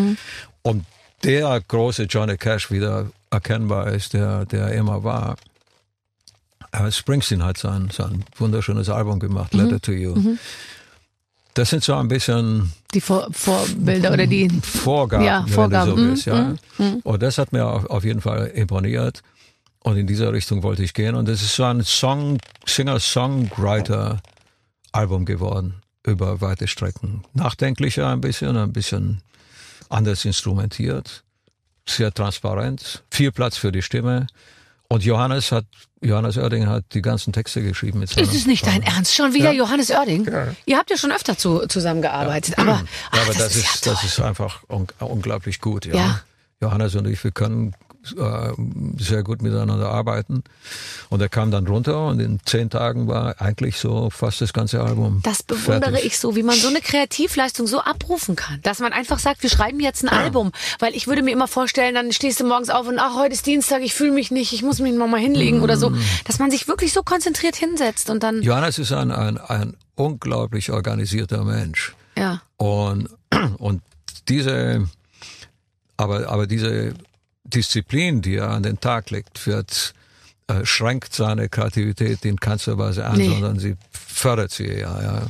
[0.62, 0.86] Und
[1.22, 5.36] der große Johnny Cash wieder erkennbar ist, der, der immer war.
[6.72, 10.36] Äh, Springsteen hat sein, sein wunderschönes Album gemacht, Letter to You.
[11.54, 14.50] Das sind so ein bisschen Die Vor Vorbilder oder die.
[14.60, 16.26] Vorgaben, Ja, wenn Vorgaben, du so mhm, willst.
[16.26, 16.54] Ja.
[17.04, 19.22] Und das hat mir auf, auf jeden Fall imponiert.
[19.80, 21.14] Und in dieser Richtung wollte ich gehen.
[21.14, 25.74] Und es ist so ein Song, Singer-Songwriter-Album geworden
[26.06, 27.24] über weite Strecken.
[27.34, 29.20] Nachdenklicher ein bisschen, ein bisschen
[29.90, 31.23] anders instrumentiert,
[31.86, 34.26] sehr transparent, viel Platz für die Stimme.
[34.88, 35.64] Und Johannes hat,
[36.02, 38.82] Johannes Oerding hat die ganzen Texte geschrieben mit Ist es nicht dein.
[38.82, 39.14] Ernst?
[39.14, 39.64] Schon wieder Ja.
[39.64, 40.28] Johannes Oerding?
[40.66, 43.86] Ihr habt ja schon öfter zu, zusammengearbeitet, aber, Ja, ach, aber das, das, ist, ist,
[43.86, 45.86] ja das ist einfach un unglaublich gut.
[45.86, 45.94] Ja.
[45.94, 46.20] Ja.
[46.60, 47.74] Johannes und ich, wir können
[48.12, 48.52] äh,
[48.98, 50.44] sehr gut miteinander arbeiten.
[51.10, 54.82] Und er kam dann runter und in zehn Tagen war eigentlich so fast das ganze
[54.82, 55.20] Album.
[55.22, 56.06] Das bewundere fertig.
[56.06, 58.60] ich so, wie man so eine Kreativleistung so abrufen kann.
[58.62, 60.52] Dass man einfach sagt, wir schreiben jetzt ein Album.
[60.78, 63.46] Weil ich würde mir immer vorstellen, dann stehst du morgens auf und ach, heute ist
[63.46, 65.92] Dienstag, ich fühle mich nicht, ich muss mich noch mal hinlegen oder so.
[66.26, 70.70] Dass man sich wirklich so konzentriert hinsetzt und dann, Johannes ist ein, ein, ein unglaublich
[70.70, 71.94] organisierter Mensch.
[72.16, 72.42] ja.
[72.56, 73.08] Und,
[73.58, 73.82] und
[74.28, 74.88] diese,
[75.96, 76.94] aber, aber diese
[77.44, 79.94] Disziplin, die er an den Tag legt, wird,
[80.46, 83.28] äh, schränkt seine Kreativität in keinster Weise an, Nee.
[83.28, 85.22] sondern sie fördert sie, ja, ja.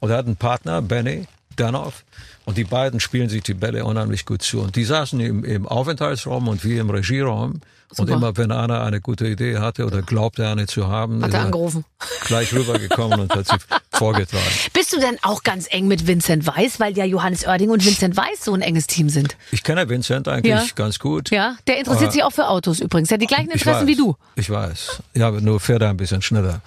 [0.00, 2.04] Und er hat einen Partner, Benny Danoff,
[2.44, 4.60] und die beiden spielen sich die Bälle unheimlich gut zu.
[4.60, 7.60] Und die saßen im, im Aufenthaltsraum und wie im Regieraum.
[7.96, 8.14] Und Super.
[8.14, 11.84] immer wenn einer eine gute Idee hatte oder glaubte, eine zu haben, Hat er angerufen.
[12.24, 13.54] gleich rübergekommen und hat sie
[13.92, 14.42] vorgetragen.
[14.72, 18.16] Bist du denn auch ganz eng mit Vincent Weiss, weil ja Johannes Oerding und Vincent
[18.16, 19.36] Weiss so ein enges Team sind?
[19.52, 20.64] Ich kenne Vincent eigentlich Ja.
[20.74, 21.30] ganz gut.
[21.30, 23.10] Ja, der interessiert Äh, sich auch für Autos übrigens.
[23.10, 24.16] Der hat die gleichen Ich Interessen weiß, wie du.
[24.34, 25.00] Ich weiß.
[25.14, 26.62] Ja, nur fährt er ein bisschen schneller.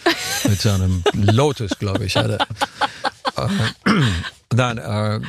[0.48, 2.16] Mit seinem Lotus, glaube ich.
[2.16, 2.48] Hat er.
[3.36, 3.50] Äh,
[4.54, 5.20] Nein, äh,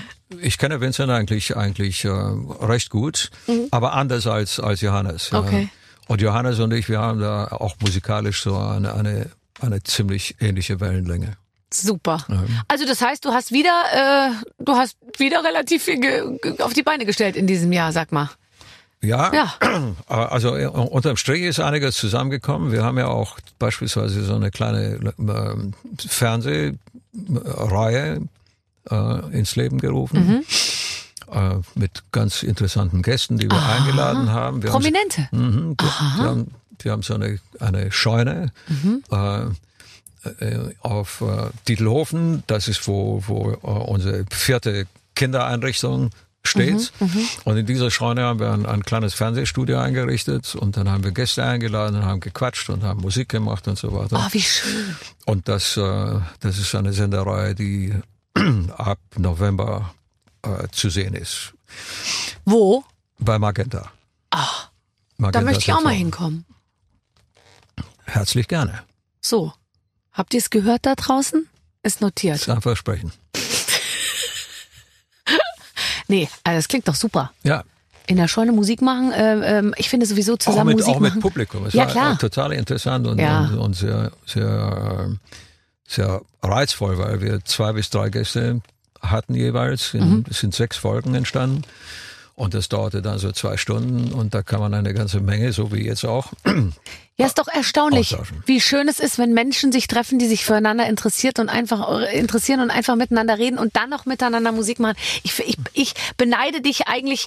[0.40, 3.30] ich kenne Vincent eigentlich eigentlich äh, recht gut,
[3.70, 5.30] aber anders als als Johannes.
[5.30, 5.40] ja.
[5.40, 5.46] Mhm.
[5.46, 5.68] Okay.
[6.06, 10.80] Und Johannes und ich, wir haben da auch musikalisch so eine eine eine ziemlich ähnliche
[10.80, 11.36] Wellenlänge.
[11.72, 12.24] Super.
[12.66, 17.04] Also das heißt, du hast wieder, äh, du hast wieder relativ viel auf die Beine
[17.04, 18.30] gestellt in diesem Jahr, sag mal.
[19.00, 19.54] Ja, Ja.
[20.08, 22.72] also äh, unterm Strich ist einiges zusammengekommen.
[22.72, 26.78] Wir haben ja auch beispielsweise so eine kleine ähm, Fernsehreihe
[28.90, 30.44] äh, ins Leben gerufen.
[31.30, 34.62] Äh, mit ganz interessanten Gästen, die wir eingeladen haben.
[34.62, 35.28] Wir Prominente.
[35.30, 35.86] Haben, mhm, wir,
[36.16, 36.46] wir, haben,
[36.80, 38.50] wir haben so eine, eine Scheune
[39.10, 39.42] äh,
[40.40, 42.44] äh, auf äh, Dietelhofen.
[42.46, 46.10] Das ist, wo, wo äh, unsere vierte Kindereinrichtung
[46.44, 46.92] steht.
[47.44, 51.12] Und in dieser Scheune haben wir ein, ein kleines Fernsehstudio eingerichtet und dann haben wir
[51.12, 54.24] Gäste eingeladen und haben gequatscht und haben Musik gemacht und so weiter.
[54.24, 54.96] Oh, wie schön.
[55.26, 57.92] Und das, äh, das ist eine Sendereihe, die
[58.76, 59.94] ab November
[60.42, 61.52] äh, zu sehen ist.
[62.44, 62.84] Wo?
[63.18, 63.90] Bei Magenta.
[64.30, 64.46] Ah,
[65.16, 66.44] Magenta da möchte ich auch mal hinkommen.
[68.04, 68.82] Herzlich gerne.
[69.20, 69.52] So.
[70.12, 71.46] Habt ihr es gehört da draußen?
[71.82, 72.36] Ist notiert.
[72.36, 73.12] ist ein Versprechen.
[76.10, 77.32] Nee, also das klingt doch super.
[77.42, 77.64] Ja,
[78.06, 81.00] In der Scheune Musik machen, äh, ähm, ich finde sowieso auch zusammen mit, Musik auch
[81.00, 81.20] mit machen.
[81.20, 81.66] Publikum.
[81.66, 82.18] Es Ja, war klar.
[82.18, 83.40] total interessant und, Ja.
[83.40, 85.14] und, und sehr, sehr, äh,
[85.88, 88.60] sehr reizvoll, weil wir zwei bis drei Gäste
[89.00, 89.94] hatten jeweils.
[89.94, 90.24] In, Mhm.
[90.30, 91.62] Es sind sechs Folgen entstanden.
[92.34, 95.72] Und das dauerte dann so zwei Stunden und da kann man eine ganze Menge, so
[95.72, 96.32] wie jetzt auch.
[97.16, 98.16] Ja, ist doch erstaunlich,
[98.46, 102.60] wie schön es ist, wenn Menschen sich treffen, die sich füreinander interessiert und einfach interessieren
[102.60, 104.96] und einfach miteinander reden und dann noch miteinander Musik machen.
[105.24, 107.26] Ich, ich, ich beneide dich eigentlich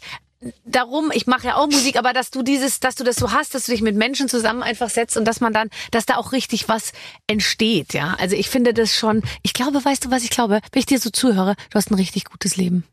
[0.66, 3.54] darum, ich mache ja auch Musik, aber dass du dieses, dass du das so hast,
[3.54, 6.32] dass du dich mit Menschen zusammen einfach setzt und dass man dann, dass da auch
[6.32, 6.94] richtig was
[7.28, 8.16] entsteht, ja.
[8.20, 11.00] Also ich finde das schon, ich glaube, weißt du, was ich glaube, wenn ich dir
[11.00, 12.84] so zuhöre, du hast ein richtig gutes Leben.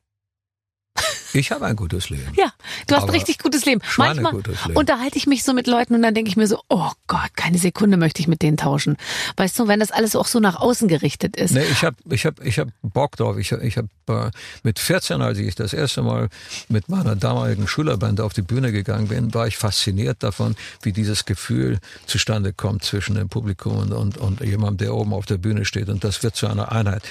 [1.33, 2.33] Ich habe ein gutes Leben.
[2.37, 2.53] Ja,
[2.87, 3.81] du hast ein richtig gutes Leben.
[3.97, 4.79] Manchmal schweinegutes Leben.
[4.79, 7.59] unterhalte ich mich so mit Leuten und dann denke ich mir so, oh Gott, keine
[7.59, 8.97] Sekunde möchte ich mit denen tauschen.
[9.37, 11.53] Weißt du, wenn das alles auch so nach außen gerichtet ist.
[11.53, 13.37] Nee, ich habe ich hab, ich hab Bock drauf.
[13.39, 14.31] Ich habe ich hab, äh,
[14.63, 16.29] mit 14, als ich das erste Mal
[16.69, 21.25] mit meiner damaligen Schülerband auf die Bühne gegangen bin, war ich fasziniert davon, wie dieses
[21.25, 25.65] Gefühl zustande kommt zwischen dem Publikum und, und, und jemandem, der oben auf der Bühne
[25.65, 25.89] steht.
[25.89, 27.03] Und das wird zu einer Einheit.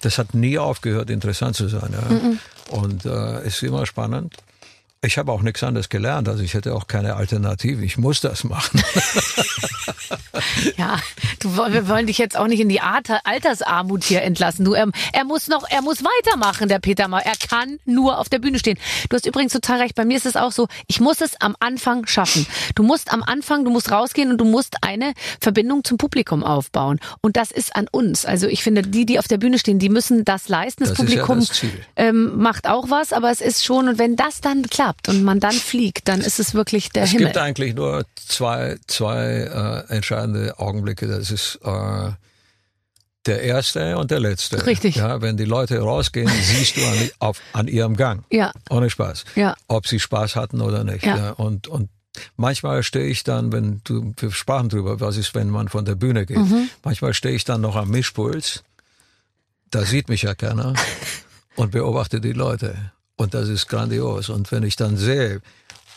[0.00, 1.92] Das hat nie aufgehört, interessant zu sein.
[1.92, 2.76] Ja.
[2.76, 4.36] Und äh, ist immer spannend.
[5.06, 7.84] Ich habe auch nichts anderes gelernt, also ich hätte auch keine Alternative.
[7.84, 8.82] Ich muss das machen.
[10.76, 10.98] Ja,
[11.40, 14.64] du, wir wollen dich jetzt auch nicht in die Alter, Altersarmut hier entlassen.
[14.64, 17.20] Du, er, er muss noch, er muss weitermachen, der Peter mal.
[17.20, 18.78] Er kann nur auf der Bühne stehen.
[19.08, 19.94] Du hast übrigens total recht.
[19.94, 20.68] Bei mir ist es auch so.
[20.86, 22.46] Ich muss es am Anfang schaffen.
[22.74, 27.00] Du musst am Anfang, du musst rausgehen und du musst eine Verbindung zum Publikum aufbauen.
[27.20, 28.24] Und das ist an uns.
[28.24, 30.84] Also ich finde, die, die auf der Bühne stehen, die müssen das leisten.
[30.84, 31.64] Das, Das ist ja Publikum das
[31.96, 35.40] ähm, macht auch was, aber es ist schon, und wenn das dann klappt und man
[35.40, 37.26] dann fliegt, dann ist es wirklich der Es Himmel.
[37.26, 41.06] gibt eigentlich nur zwei, zwei äh, entscheidende Augenblicke.
[41.06, 42.10] Das ist äh,
[43.26, 44.64] der erste und der letzte.
[44.66, 44.96] Richtig.
[44.96, 48.24] Ja, wenn die Leute rausgehen, siehst du an, auf, an ihrem Gang.
[48.30, 48.52] Ja.
[48.70, 49.24] Ohne Spaß.
[49.34, 49.54] Ja.
[49.68, 51.04] Ob sie Spaß hatten oder nicht.
[51.04, 51.30] Ja.
[51.30, 51.90] Und, und
[52.36, 55.94] manchmal stehe ich dann, wenn du, wir sprachen drüber, was ist, wenn man von der
[55.94, 56.38] Bühne geht.
[56.38, 56.68] Mhm.
[56.84, 58.62] Manchmal stehe ich dann noch am Mischpuls.
[59.70, 60.74] Da sieht mich ja keiner
[61.56, 62.92] und beobachte die Leute.
[63.16, 64.28] Und das ist grandios.
[64.28, 65.40] Und wenn ich dann sehe,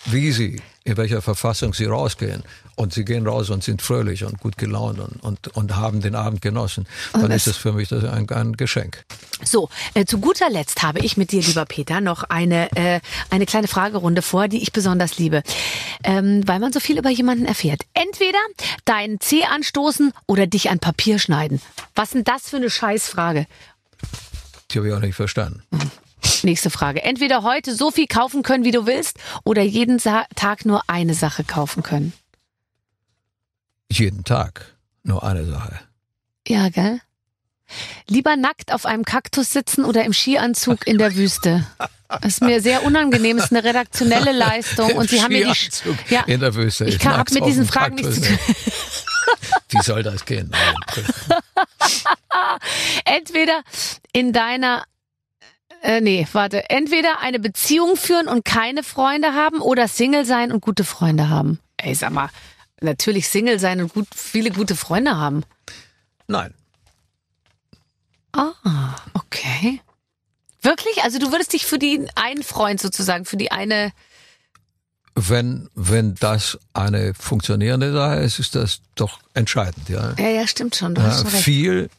[0.05, 2.43] wie sie, in welcher Verfassung sie rausgehen
[2.75, 6.15] und sie gehen raus und sind fröhlich und gut gelaunt und, und, und haben den
[6.15, 9.03] Abend genossen, dann das- ist das für mich das ein, ein Geschenk.
[9.43, 13.45] So, äh, zu guter Letzt habe ich mit dir, lieber Peter, noch eine, äh, eine
[13.45, 15.43] kleine Fragerunde vor, die ich besonders liebe,
[16.05, 17.81] ähm, weil man so viel über jemanden erfährt.
[17.93, 18.39] Entweder
[18.85, 21.61] deinen Zeh anstoßen oder dich an Papier schneiden.
[21.95, 23.47] Was denn das für eine Scheißfrage?
[24.71, 25.61] Die habe ich auch nicht verstanden.
[26.43, 27.03] Nächste Frage.
[27.03, 31.13] Entweder heute so viel kaufen können, wie du willst, oder jeden Sa Tag nur eine
[31.13, 32.13] Sache kaufen können.
[33.91, 35.79] Jeden Tag nur eine Sache.
[36.47, 37.01] Ja, gell?
[38.07, 41.67] Lieber nackt auf einem Kaktus sitzen oder im Skianzug in der Wüste.
[42.07, 45.83] Das ist mir sehr unangenehm, ist eine redaktionelle Leistung und Sie haben mir die Sch-
[46.09, 46.85] ja, in der Wüste.
[46.85, 48.39] ich kann ab mag's mit diesen Fragen nichts zu nicht.
[49.69, 50.51] Wie soll das gehen?
[53.05, 53.61] entweder
[54.13, 54.83] in deiner
[55.81, 60.61] äh, nee, warte, entweder eine Beziehung führen und keine Freunde haben oder Single sein und
[60.61, 61.59] gute Freunde haben.
[61.77, 62.29] Ey, sag mal,
[62.81, 65.43] natürlich Single sein und gut, viele gute Freunde haben.
[66.27, 66.53] Nein.
[68.33, 69.81] Ah, okay.
[70.61, 71.03] Wirklich?
[71.03, 73.91] Also du würdest dich für die einen Freund sozusagen, für die eine
[75.15, 79.89] Wenn, wenn das eine funktionierende Sache ist, ist das doch entscheidend.
[79.89, 80.95] Ja, Ja, ja, stimmt schon.
[80.95, 81.43] Du ja hast schon recht.
[81.43, 81.89] viel,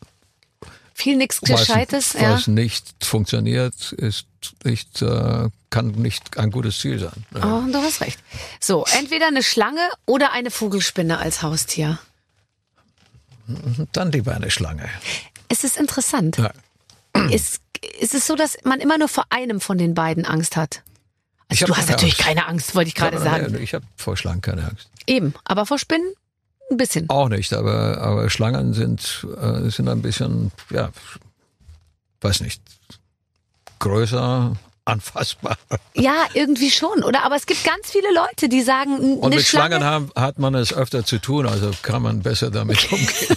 [1.00, 2.34] Viel nix was, Gescheites, ja.
[2.34, 4.26] was nicht funktioniert, ist
[4.64, 7.24] nicht, äh, kann nicht ein gutes Ziel sein.
[7.34, 7.62] Ja.
[7.64, 8.20] Oh, du hast recht.
[8.60, 11.98] So, entweder eine Schlange oder eine Vogelspinne als Haustier.
[13.92, 14.90] Dann lieber eine Schlange.
[15.48, 16.36] Es ist interessant.
[16.36, 16.52] Ja.
[17.30, 17.62] Ist,
[17.98, 20.82] ist es so, dass man immer nur vor einem von den beiden Angst hat?
[21.48, 22.26] Also du hast natürlich Angst.
[22.26, 23.58] keine Angst, wollte ich gerade Ja, sagen.
[23.60, 24.90] Ich habe vor Schlangen keine Angst.
[25.06, 26.12] Eben, aber vor Spinnen
[26.70, 27.08] ein bisschen.
[27.08, 30.90] Auch nicht, aber, aber Schlangen sind, äh, sind ein bisschen, ja,
[32.20, 32.62] weiß nicht,
[33.78, 35.56] größer, anfassbar.
[35.94, 37.24] Ja, irgendwie schon, oder?
[37.24, 39.76] Aber es gibt ganz viele Leute, die sagen, Und mit Schlange.
[39.76, 43.36] Schlangen haben, hat man es öfter zu tun, also kann man besser damit umgehen.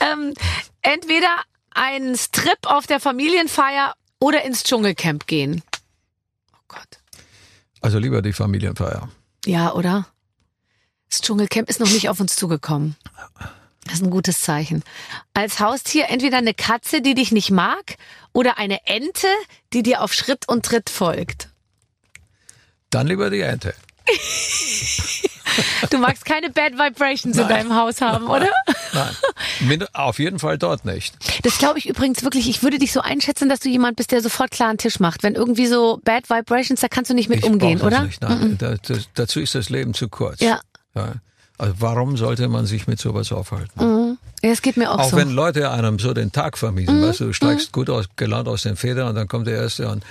[0.00, 0.34] ähm,
[0.82, 1.36] entweder
[1.70, 5.62] einen Strip auf der Familienfeier oder ins Dschungelcamp gehen.
[6.54, 7.00] Oh Gott.
[7.80, 9.08] Also lieber die Familienfeier.
[9.46, 10.06] Ja, oder?
[11.12, 12.96] Das Dschungelcamp ist noch nicht auf uns zugekommen.
[13.84, 14.82] Das ist ein gutes Zeichen.
[15.34, 17.98] Als Haustier entweder eine Katze, die dich nicht mag,
[18.32, 19.26] oder eine Ente,
[19.74, 21.50] die dir auf Schritt und Tritt folgt.
[22.88, 23.74] Dann lieber die Ente.
[25.90, 28.48] Du magst keine Bad Vibrations in deinem Haus haben, oder?
[28.94, 31.14] Nein, auf jeden Fall dort nicht.
[31.42, 32.48] Das glaube ich übrigens wirklich.
[32.48, 35.22] Ich würde dich so einschätzen, dass du jemand bist, der sofort klaren Tisch macht.
[35.22, 38.04] Wenn irgendwie so Bad Vibrations, da kannst du nicht mit ich umgehen, oder?
[38.04, 38.22] Nicht.
[38.22, 40.40] Nein, da, das, dazu ist das Leben zu kurz.
[40.40, 40.62] Ja.
[40.94, 41.14] Ja.
[41.58, 43.84] Also warum sollte man sich mit sowas aufhalten?
[43.84, 44.18] Mhm.
[44.42, 45.16] Ja, es geht mir auch, Auch so.
[45.16, 47.04] wenn Leute einem so den Tag vermiesen, Mhm.
[47.04, 49.88] weißt du, du steigst gut aus, gelaunt aus den Federn und dann kommt der Erste
[49.88, 50.02] und,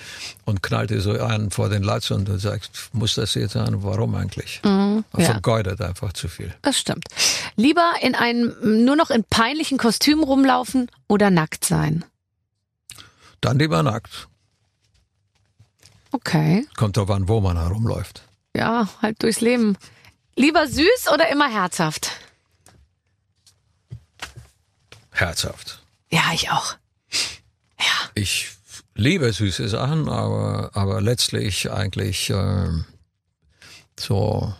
[0.45, 3.83] und knallt dir so einen vor den Latz und du sagst, muss das jetzt sein?
[3.83, 4.61] Warum eigentlich?
[4.63, 5.03] Mhm.
[5.17, 5.25] ja.
[5.25, 6.53] vergeudet einfach zu viel.
[6.61, 7.07] Das stimmt.
[7.57, 8.53] Lieber in einem
[8.85, 12.05] nur noch in peinlichen Kostümen rumlaufen oder nackt sein.
[13.41, 14.29] Dann lieber nackt.
[16.13, 16.65] Okay.
[16.77, 18.23] Kommt drauf an, wo man herumläuft.
[18.55, 19.77] Ja, halt durchs Leben.
[20.35, 22.11] Lieber süß oder immer herzhaft?
[25.11, 25.81] Herzhaft.
[26.09, 26.75] Ja, ich auch.
[27.79, 28.09] Ja.
[28.15, 28.49] Ich
[28.95, 32.85] liebe süße Sachen, aber, aber letztlich eigentlich ähm,
[33.99, 34.53] so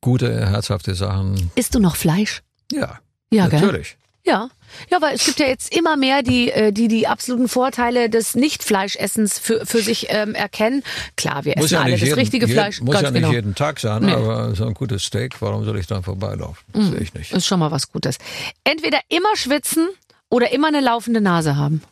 [0.00, 1.50] gute, herzhafte Sachen.
[1.54, 2.42] Isst du noch Fleisch?
[2.72, 2.98] Ja,
[3.32, 3.84] Ja, gell?
[4.28, 4.50] Ja.
[4.90, 8.34] Ja, weil es gibt ja jetzt immer mehr, die äh, die, die absoluten Vorteile des
[8.34, 10.82] Nicht-Fleischessens für, für sich ähm, erkennen.
[11.16, 12.80] Klar, wir essen alle das jeden, richtige jeden- Fleisch.
[12.82, 13.32] Muss ja nicht genau.
[13.32, 14.12] jeden Tag sein, Nee.
[14.12, 16.62] aber so ein gutes Steak, warum soll ich dann vorbeilaufen?
[16.74, 17.32] Das sehe ich nicht.
[17.32, 18.18] Ist schon mal was Gutes.
[18.64, 19.88] Entweder immer schwitzen
[20.28, 21.82] oder immer eine laufende Nase haben.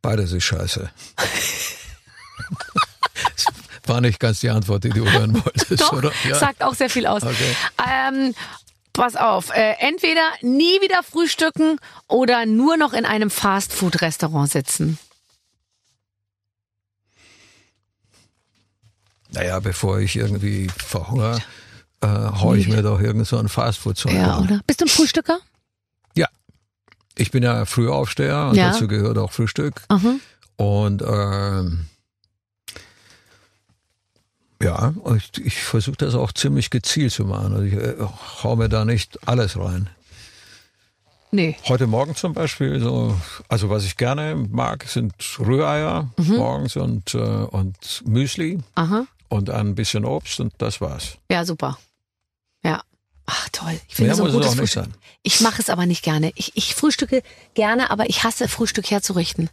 [0.00, 0.90] Beides ist scheiße.
[3.86, 6.10] war nicht ganz die Antwort, die du hören wolltest, Doch, oder?
[6.26, 6.36] Ja.
[6.36, 7.22] sagt auch sehr viel aus.
[7.22, 7.54] Okay.
[8.08, 8.34] Ähm,
[8.94, 11.78] pass auf, äh, entweder nie wieder frühstücken
[12.08, 14.98] oder nur noch in einem Fastfood-Restaurant sitzen.
[19.30, 21.42] Naja, bevor ich irgendwie verhungere,
[22.00, 24.44] äh, hau ich mir doch irgend so ein Fastfood-Zeug Ja, rein.
[24.44, 24.60] oder?
[24.66, 25.38] Bist du ein Frühstücker?
[27.16, 28.72] Ich bin ja Frühaufsteher und Ja.
[28.72, 29.82] dazu gehört auch Frühstück.
[29.86, 30.16] Aha.
[30.56, 31.86] Und ähm,
[34.64, 37.52] ja, ich, ich versuche das auch ziemlich gezielt zu machen.
[37.54, 37.94] Also ich äh,
[38.42, 39.88] hau mir da nicht alles rein.
[41.30, 41.56] Nee.
[41.68, 43.16] Heute Morgen zum Beispiel, so,
[43.48, 46.36] also was ich gerne mag, sind Rühreier Mhm.
[46.36, 49.06] morgens und, äh, und Müsli Aha.
[49.28, 51.18] und ein bisschen Obst und das war's.
[51.30, 51.76] Ja, super.
[52.62, 52.82] Ja.
[53.26, 53.80] Ach, toll.
[53.88, 54.84] Ich finde Mehr so ein muss es gutes auch nicht Frühstück.
[54.84, 54.94] sein.
[55.24, 56.30] Ich mache es aber nicht gerne.
[56.36, 57.22] Ich, ich frühstücke
[57.54, 59.50] gerne, aber ich hasse Frühstück herzurichten.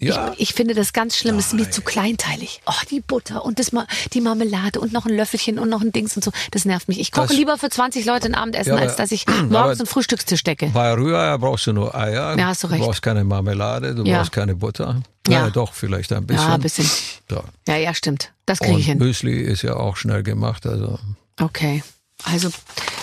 [0.00, 1.38] Ja, Ich, ich finde das ganz schlimm.
[1.38, 2.62] Es ist mir zu kleinteilig.
[2.66, 5.92] Oh, die Butter und das, Ma- die Marmelade und noch ein Löffelchen und noch ein
[5.92, 6.32] Dings und so.
[6.50, 6.98] Das nervt mich.
[6.98, 9.86] Ich koche Das- lieber für 20 Leute ein Abendessen, Ja, als dass ich morgens einen
[9.86, 10.68] Frühstückstisch decke.
[10.68, 12.36] bei Rühreier brauchst du nur Eier.
[12.38, 12.80] Ja, hast du recht.
[12.80, 14.18] Du brauchst keine Marmelade, du Ja.
[14.18, 15.02] brauchst keine Butter.
[15.28, 15.40] Ja.
[15.40, 16.48] Naja, doch, vielleicht ein bisschen.
[16.48, 16.90] Ja, ein bisschen.
[17.30, 17.42] Ja.
[17.68, 18.32] Ja, ja, stimmt.
[18.46, 18.98] Das kriege ich Und hin.
[18.98, 20.98] Müsli ist ja auch schnell gemacht, also
[21.38, 21.84] Okay.
[22.24, 22.48] Also,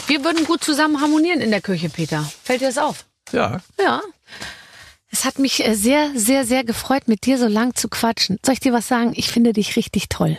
[0.07, 2.27] wir würden gut zusammen harmonieren in der Küche, Peter.
[2.43, 3.05] Fällt dir das auf?
[3.31, 3.61] ja.
[3.79, 4.01] Ja.
[5.17, 8.37] Es hat mich äh, sehr, sehr, sehr gefreut, mit dir so lang zu quatschen.
[8.45, 9.13] Soll ich dir was sagen?
[9.15, 10.37] Ich finde dich richtig toll.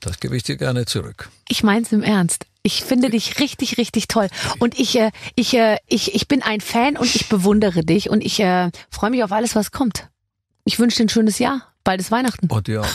[0.00, 1.30] Das gebe ich dir gerne zurück.
[1.48, 2.46] Ich mein's im Ernst.
[2.64, 4.26] Ich finde dich richtig, richtig toll.
[4.58, 8.24] Und ich, äh, ich, äh, ich, ich bin ein Fan und ich bewundere dich und
[8.24, 10.08] ich äh, freue mich auf alles, was kommt.
[10.64, 11.72] Ich wünsche dir ein schönes Jahr.
[11.84, 12.48] Bald ist Weihnachten.
[12.48, 12.82] Und ja.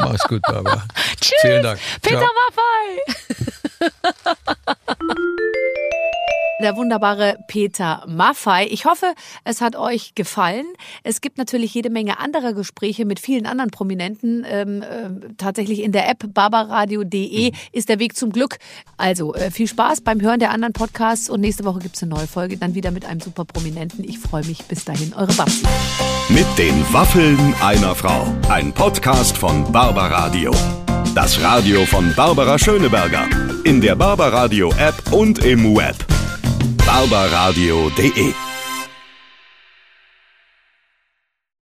[0.00, 0.82] Mach's gut, Barbara.
[1.20, 1.38] Tschüss.
[1.42, 1.78] Vielen Dank.
[2.02, 2.30] Peter Ciao.
[2.50, 2.98] Maffei.
[6.62, 8.66] Der wunderbare Peter Maffei.
[8.70, 10.66] Ich hoffe, es hat euch gefallen.
[11.02, 14.44] Es gibt natürlich jede Menge anderer Gespräche mit vielen anderen Prominenten.
[14.48, 18.58] Ähm, äh, tatsächlich in der App barbaradio.de ist der Weg zum Glück.
[18.98, 22.26] Also äh, viel Spaß beim Hören der anderen Podcasts und nächste Woche gibt's eine neue
[22.26, 22.58] Folge.
[22.58, 24.04] Dann wieder mit einem super Prominenten.
[24.04, 24.64] Ich freue mich.
[24.64, 25.64] Bis dahin, eure Babsi.
[26.28, 28.26] Mit den Waffeln einer Frau.
[28.48, 30.52] Ein Podcast von Barbaradio.
[31.14, 33.26] Das Radio von Barbara Schöneberger.
[33.64, 35.96] In der Barbaradio App und im Web.
[36.86, 38.49] barbaradio.de